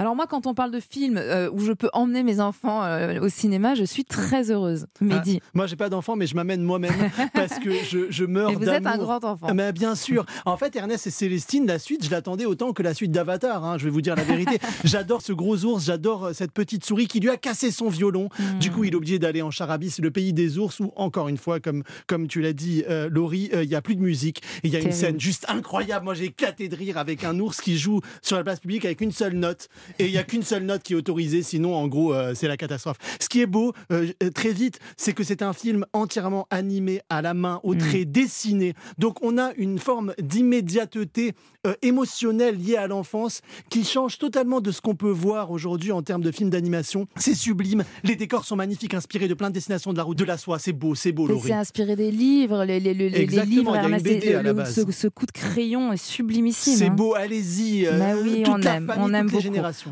[0.00, 3.20] Alors moi, quand on parle de films euh, où je peux emmener mes enfants euh,
[3.20, 4.86] au cinéma, je suis très heureuse.
[5.02, 5.40] Mehdi.
[5.42, 6.94] Ah, moi, j'ai pas d'enfant, mais je m'amène moi-même
[7.34, 9.04] parce que je, je meurs Et vous êtes un d'amour.
[9.04, 9.52] grand enfant.
[9.52, 10.24] Mais bien sûr.
[10.46, 13.62] En fait, Ernest et Célestine, la suite, je l'attendais autant que la suite d'Avatar.
[13.62, 14.58] hein, je vais vous dire la vérité.
[14.84, 18.30] j'adore ce gros ours, j'adore euh, cette petite souris qui lui a cassé son violon.
[18.58, 19.90] Du coup, il est obligé d'aller en Charabie.
[19.90, 23.10] C'est le pays des ours où, encore une fois, comme, comme tu l'as dit, euh,
[23.12, 24.40] Laurie, il y a plus de musique.
[24.64, 26.06] Il y a une scène juste incroyable.
[26.06, 29.02] Moi, j'ai éclaté de rire avec un ours qui joue sur la place publique avec
[29.02, 29.68] une seule note.
[29.98, 31.42] Et il y a qu'une seule note qui est autorisée.
[31.42, 32.96] Sinon, en gros, euh, c'est la catastrophe.
[33.20, 37.00] Ce qui est beau, euh, euh, très vite, c'est que c'est un film entièrement animé
[37.10, 38.74] à la main, au trait dessiné.
[38.98, 41.32] Donc, on a une forme d'immédiateté
[41.66, 46.02] euh, émotionnelle liée à l'enfance qui change totalement de ce qu'on peut voir aujourd'hui en
[46.02, 47.06] termes de films d'animation.
[47.16, 47.84] C'est sublime.
[48.04, 50.58] Les décors sont magnifiques, inspirés de plein de destinations de la route de la soie.
[50.58, 51.28] C'est beau, c'est beau.
[51.42, 53.30] C'est inspiré des livres, les, les- les- les livres.
[53.30, 54.74] il y a une Ernest, BD et à la le- base.
[54.74, 56.74] ce, ce coup de crayon est sublimissime.
[56.76, 56.90] C'est hein.
[56.94, 57.84] beau, allez-y.
[57.86, 59.40] Bah oui, toute on la aime, famille, on aime toutes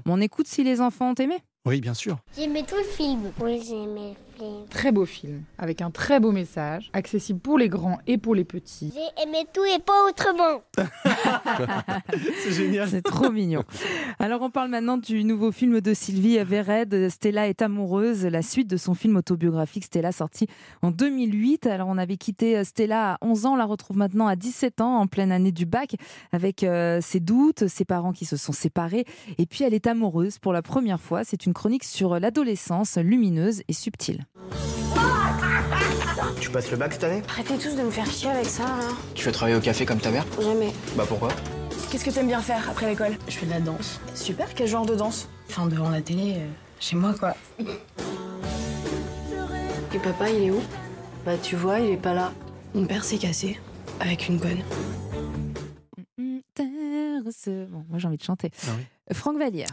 [0.07, 1.37] On écoute si les enfants ont aimé.
[1.67, 2.19] Oui, bien sûr.
[2.37, 3.33] J'aimais tout le film.
[3.41, 4.28] Oui, j'aimais le film.
[4.71, 8.45] Très beau film, avec un très beau message, accessible pour les grands et pour les
[8.45, 8.93] petits.
[8.95, 10.63] J'ai aimé tout et pas autrement.
[12.43, 12.89] C'est génial.
[12.89, 13.65] C'est trop mignon.
[14.19, 18.69] Alors on parle maintenant du nouveau film de Sylvie Vered, Stella est amoureuse, la suite
[18.69, 20.47] de son film autobiographique Stella sorti
[20.83, 21.67] en 2008.
[21.67, 24.99] Alors on avait quitté Stella à 11 ans, on la retrouve maintenant à 17 ans
[24.99, 25.97] en pleine année du bac
[26.33, 29.05] avec euh, ses doutes, ses parents qui se sont séparés
[29.39, 31.25] et puis elle est amoureuse pour la première fois.
[31.25, 34.28] C'est une chronique sur l'adolescence lumineuse et subtile.
[36.41, 38.89] Tu passes le bac cette année Arrêtez tous de me faire chier avec ça, là.
[39.15, 40.73] Tu veux travailler au café comme ta mère Jamais.
[40.97, 41.29] Bah pourquoi
[41.91, 43.17] Qu'est-ce que t'aimes bien faire après l'école?
[43.29, 43.99] Je fais de la danse.
[44.15, 45.29] Super, quel genre de danse?
[45.49, 46.47] Enfin, devant la télé, euh,
[46.81, 47.35] chez moi, quoi.
[49.95, 50.61] Et papa, il est où?
[51.25, 52.33] Bah, tu vois, il est pas là.
[52.75, 53.59] Mon père s'est cassé.
[54.01, 54.63] avec une conne.
[56.19, 56.41] Mm,
[57.31, 58.51] ce- Bon, moi j'ai envie de chanter.
[58.69, 59.69] Ah Franck Vallière.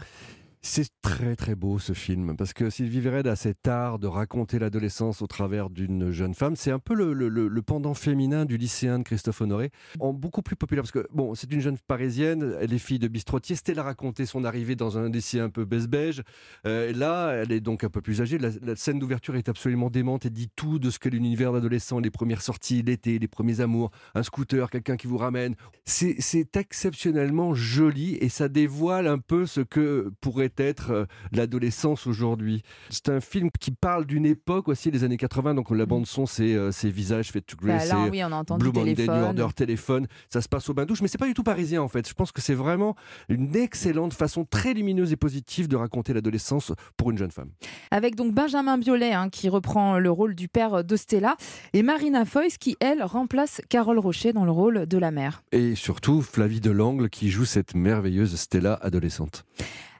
[0.68, 4.58] C'est très très beau ce film parce que Sylvie Vered a cet art de raconter
[4.58, 6.56] l'adolescence au travers d'une jeune femme.
[6.56, 10.82] C'est un peu le, pendant féminin du lycéen de Christophe Honoré, en beaucoup plus populaire
[10.82, 13.54] parce que bon, c'est une jeune parisienne, elle est fille de bistrotier.
[13.54, 16.22] Stella a raconté son arrivée dans un lycée un peu beige-beige.
[16.66, 18.36] Euh, là, elle est donc un peu plus âgée.
[18.36, 22.10] La, scène d'ouverture est absolument démente et dit tout de ce qu'est l'univers d'adolescent, les
[22.10, 25.54] premières sorties, l'été, les premiers amours, un scooter, quelqu'un qui vous ramène.
[25.84, 32.62] C'est exceptionnellement joli et ça dévoile un peu ce que pourrait être euh, l'adolescence aujourd'hui.
[32.90, 35.54] C'est un film qui parle d'une époque aussi, les années 80.
[35.54, 38.22] Donc la bande son, c'est euh, ces visages faits to grey, Bah c'est oui,
[38.58, 39.12] Blue Monday, New.
[39.12, 40.06] Order, téléphone.
[40.28, 42.08] Ça se passe au bain douche, mais c'est pas du tout parisien en fait.
[42.08, 42.96] Je pense que c'est vraiment
[43.28, 47.50] une excellente façon très lumineuse et positive de raconter l'adolescence pour une jeune femme.
[47.90, 51.36] Avec donc Benjamin Biolay hein, qui reprend le rôle du père de Stella
[51.72, 55.42] et Marina Foïs qui, elle, remplace Carole Rocher dans le rôle de la mère.
[55.52, 59.44] Et surtout Flavie Delangle qui joue cette merveilleuse Stella adolescente.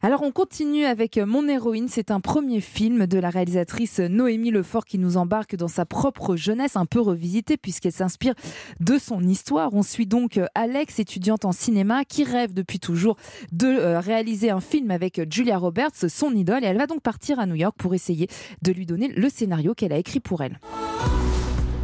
[0.07, 4.85] Alors on continue avec Mon héroïne, c'est un premier film de la réalisatrice Noémie Lefort
[4.85, 8.35] qui nous embarque dans sa propre jeunesse un peu revisitée puisqu'elle s'inspire
[8.79, 9.75] de son histoire.
[9.75, 13.17] On suit donc Alex, étudiante en cinéma, qui rêve depuis toujours
[13.51, 17.41] de euh, réaliser un film avec Julia Roberts, son idole, et elle va donc partir
[17.41, 18.29] à New York pour essayer
[18.63, 20.61] de lui donner le scénario qu'elle a écrit pour elle.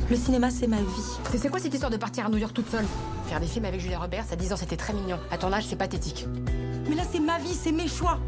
[0.09, 1.18] Le cinéma, c'est ma vie.
[1.33, 2.85] C'est c'est quoi cette histoire de partir à New York toute seule?
[3.27, 5.18] Faire des films avec Julia Roberts à 10 ans, c'était très mignon.
[5.33, 6.29] À ton âge, c'est pathétique.
[6.89, 8.18] Mais là, c'est ma vie, c'est mes choix.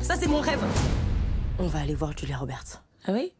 [0.00, 0.60] Ça, c'est mon rêve.
[1.58, 2.82] On va aller voir Julia Roberts.
[3.06, 3.32] Ah oui?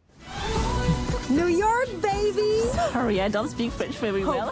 [1.29, 4.51] New York, baby Sorry, I don't speak French very well.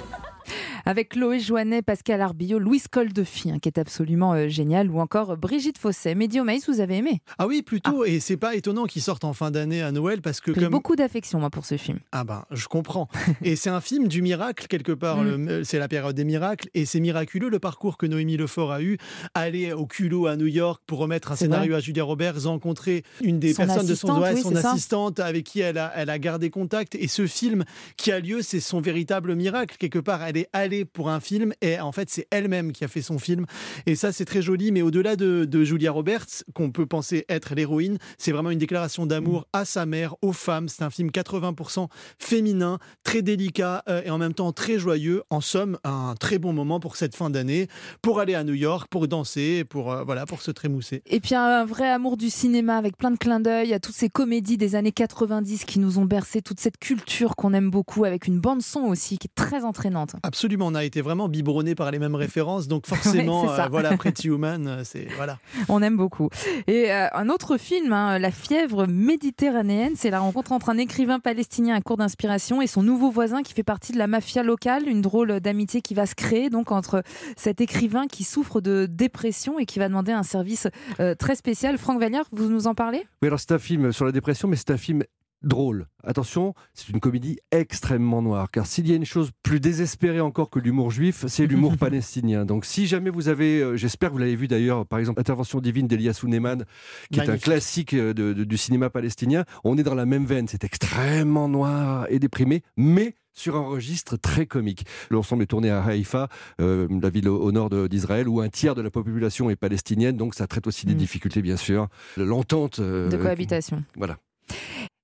[0.86, 5.38] Avec Chloé Joannet, Pascal Arbillot, Louise Coldefi, hein, qui est absolument euh, génial, ou encore
[5.38, 6.16] Brigitte Fosset.
[6.16, 7.22] Médio Maïs, vous avez aimé?
[7.38, 8.06] Ah oui, plutôt.
[8.06, 10.72] Et c'est pas étonnant qu'ils sortent en fin d'année à Noël parce que J'ai comme
[10.72, 12.00] beaucoup d'affection, moi, pour ce film.
[12.12, 13.08] Ah ben, je comprends.
[13.44, 15.22] et c'est un film du miracle, quelque part.
[15.22, 15.64] Mm.
[15.64, 16.70] C'est la période des miracles.
[16.74, 18.98] Et c'est miraculeux le parcours que Noémie Lefort a eu.
[19.34, 21.78] Aller au culot à New York pour remettre un scénario vrai.
[21.78, 24.72] à Julia Roberts, rencontrer une des Son personnes de son, assistante, ouais, oui, son ça.
[24.72, 26.96] assistante avec qui elle a, elle a gardé contact.
[26.96, 27.64] Et ce film
[27.98, 29.76] qui a lieu, c'est son véritable miracle.
[29.78, 32.88] Quelque part, elle est allée pour un film et en fait, c'est elle-même qui a
[32.88, 33.46] fait son film.
[33.86, 34.72] Et ça, c'est très joli.
[34.72, 39.06] Mais au-delà de, de Julia Roberts, qu'on peut penser être l'héroïne, c'est vraiment une déclaration
[39.06, 40.68] d'amour à sa mère, aux femmes.
[40.68, 41.88] C'est un film 80%
[42.20, 45.24] féminin, très délicat euh, et en même temps très joyeux.
[45.30, 47.68] En somme, un très bon moment pour cette fin d'année,
[48.02, 51.02] pour aller à New York, pour danser, pour euh, voilà, pour se trémousser.
[51.06, 54.10] Et puis un vrai amour du cinéma avec plein de clins d'œil à toutes ces
[54.10, 58.28] comédies des années 90 qui nous ont bercé toute cette culture qu'on aime beaucoup avec
[58.28, 60.16] une bande son aussi qui est très entraînante.
[60.24, 63.98] Absolument, on a été vraiment biberonné par les mêmes références, donc forcément, Ouais, euh, voilà,
[63.98, 65.40] Pretty Woman, euh, c'est voilà.
[65.70, 66.30] On aime beaucoup.
[66.68, 71.20] Et euh, un autre film, hein, La fièvre méditerranéenne, c'est la rencontre entre un écrivain
[71.20, 74.88] palestinien à court d'inspiration et son nouveau voisin qui fait partie de la mafia locale,
[74.88, 77.04] une drôle d'amitié qui va se créer donc entre
[77.38, 80.68] cet écrivain qui souffre de dépression et qui va demander un service
[81.00, 81.78] euh, très spécial.
[81.78, 83.06] Franck Vallière, vous nous en parlez?
[83.22, 85.04] Oui, alors c'est un film sur la dépression, mais c'est un film
[85.44, 85.88] drôle.
[86.04, 90.50] Attention, c'est une comédie extrêmement noire, car s'il y a une chose plus désespérée encore
[90.50, 92.46] que l'humour juif, c'est l'humour palestinien.
[92.46, 95.60] Donc si jamais vous avez, euh, j'espère que vous l'avez vu d'ailleurs, par exemple, Intervention
[95.60, 96.66] divine d'Elias Ouneman,
[97.12, 100.26] qui est un classique euh, de- de- du cinéma palestinien, on est dans la même
[100.26, 104.86] veine, c'est extrêmement noir et déprimé, mais sur un registre très comique.
[105.10, 106.28] L'ensemble est tourné à Haïfa,
[106.60, 110.18] euh, la ville au, au nord d'Israël, où un tiers de la population est palestinienne,
[110.18, 110.98] donc ça traite aussi des Mm.
[110.98, 111.88] difficultés, bien sûr.
[112.18, 112.80] L'entente...
[112.80, 113.84] euh, de cohabitation.
[113.96, 114.18] Voilà.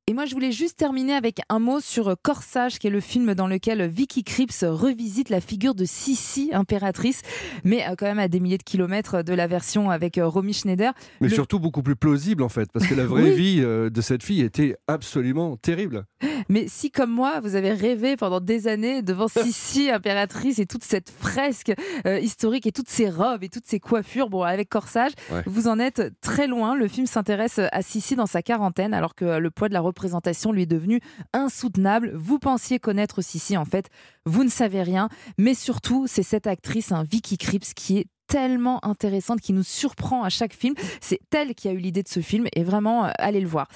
[0.09, 3.33] Et moi, je voulais juste terminer avec un mot sur Corsage, qui est le film
[3.33, 7.23] dans lequel Vicky Krieps revisite la figure de Sissi, impératrice,
[7.65, 10.53] mais euh, quand même à des milliers de kilomètres de la version avec euh, Romy
[10.53, 10.93] Schneider.
[11.19, 13.31] Mais Le- surtout beaucoup plus plausible en fait, parce que la vraie Oui.
[13.35, 16.05] vie euh, de cette fille était absolument terrible.
[16.49, 20.83] Mais si, comme moi, vous avez rêvé pendant des années devant Sissi, impératrice, et toute
[20.83, 21.73] cette fresque
[22.05, 25.41] euh, historique, et toutes ces robes, et toutes ces coiffures, bon, avec Corsage, Ouais.
[25.45, 26.75] vous en êtes très loin.
[26.75, 30.51] Le film s'intéresse à Sissi dans sa quarantaine, alors que le poids de la représentation
[30.51, 30.99] lui est devenu
[31.33, 32.11] insoutenable.
[32.15, 33.87] Vous pensiez connaître Sissi, en fait,
[34.25, 35.09] vous ne savez rien.
[35.37, 40.23] Mais surtout, c'est cette actrice, hein, Vicky Krieps, qui est tellement intéressante, qui nous surprend
[40.23, 40.75] à chaque film.
[41.01, 43.67] C'est elle qui a eu l'idée de ce film, et vraiment, euh, allez le voir.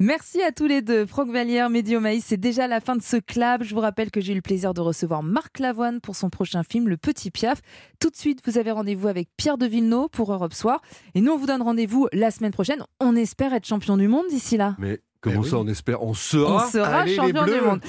[0.00, 1.06] Merci à tous les deux.
[1.06, 3.64] Franck Vallière, Médio Maïs, c'est déjà la fin de ce club.
[3.64, 6.62] Je vous rappelle que j'ai eu le plaisir de recevoir Marc Lavoine pour son prochain
[6.62, 7.60] film, Le Petit Piaf.
[7.98, 10.82] Tout de suite, vous avez rendez-vous avec Pierre de Villeneuve pour Europe Soir.
[11.16, 12.84] Et nous, on vous donne rendez-vous la semaine prochaine.
[13.00, 14.76] On espère être champion du monde d'ici là.
[14.78, 16.00] Mais comment Eh ça, on espère?
[16.00, 17.80] On sera on sera allez champion du monde.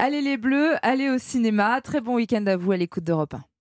[0.00, 1.80] Allez les Bleus, allez au cinéma.
[1.80, 3.44] Très bon week-end à vous à l'écoute d'Europe 1.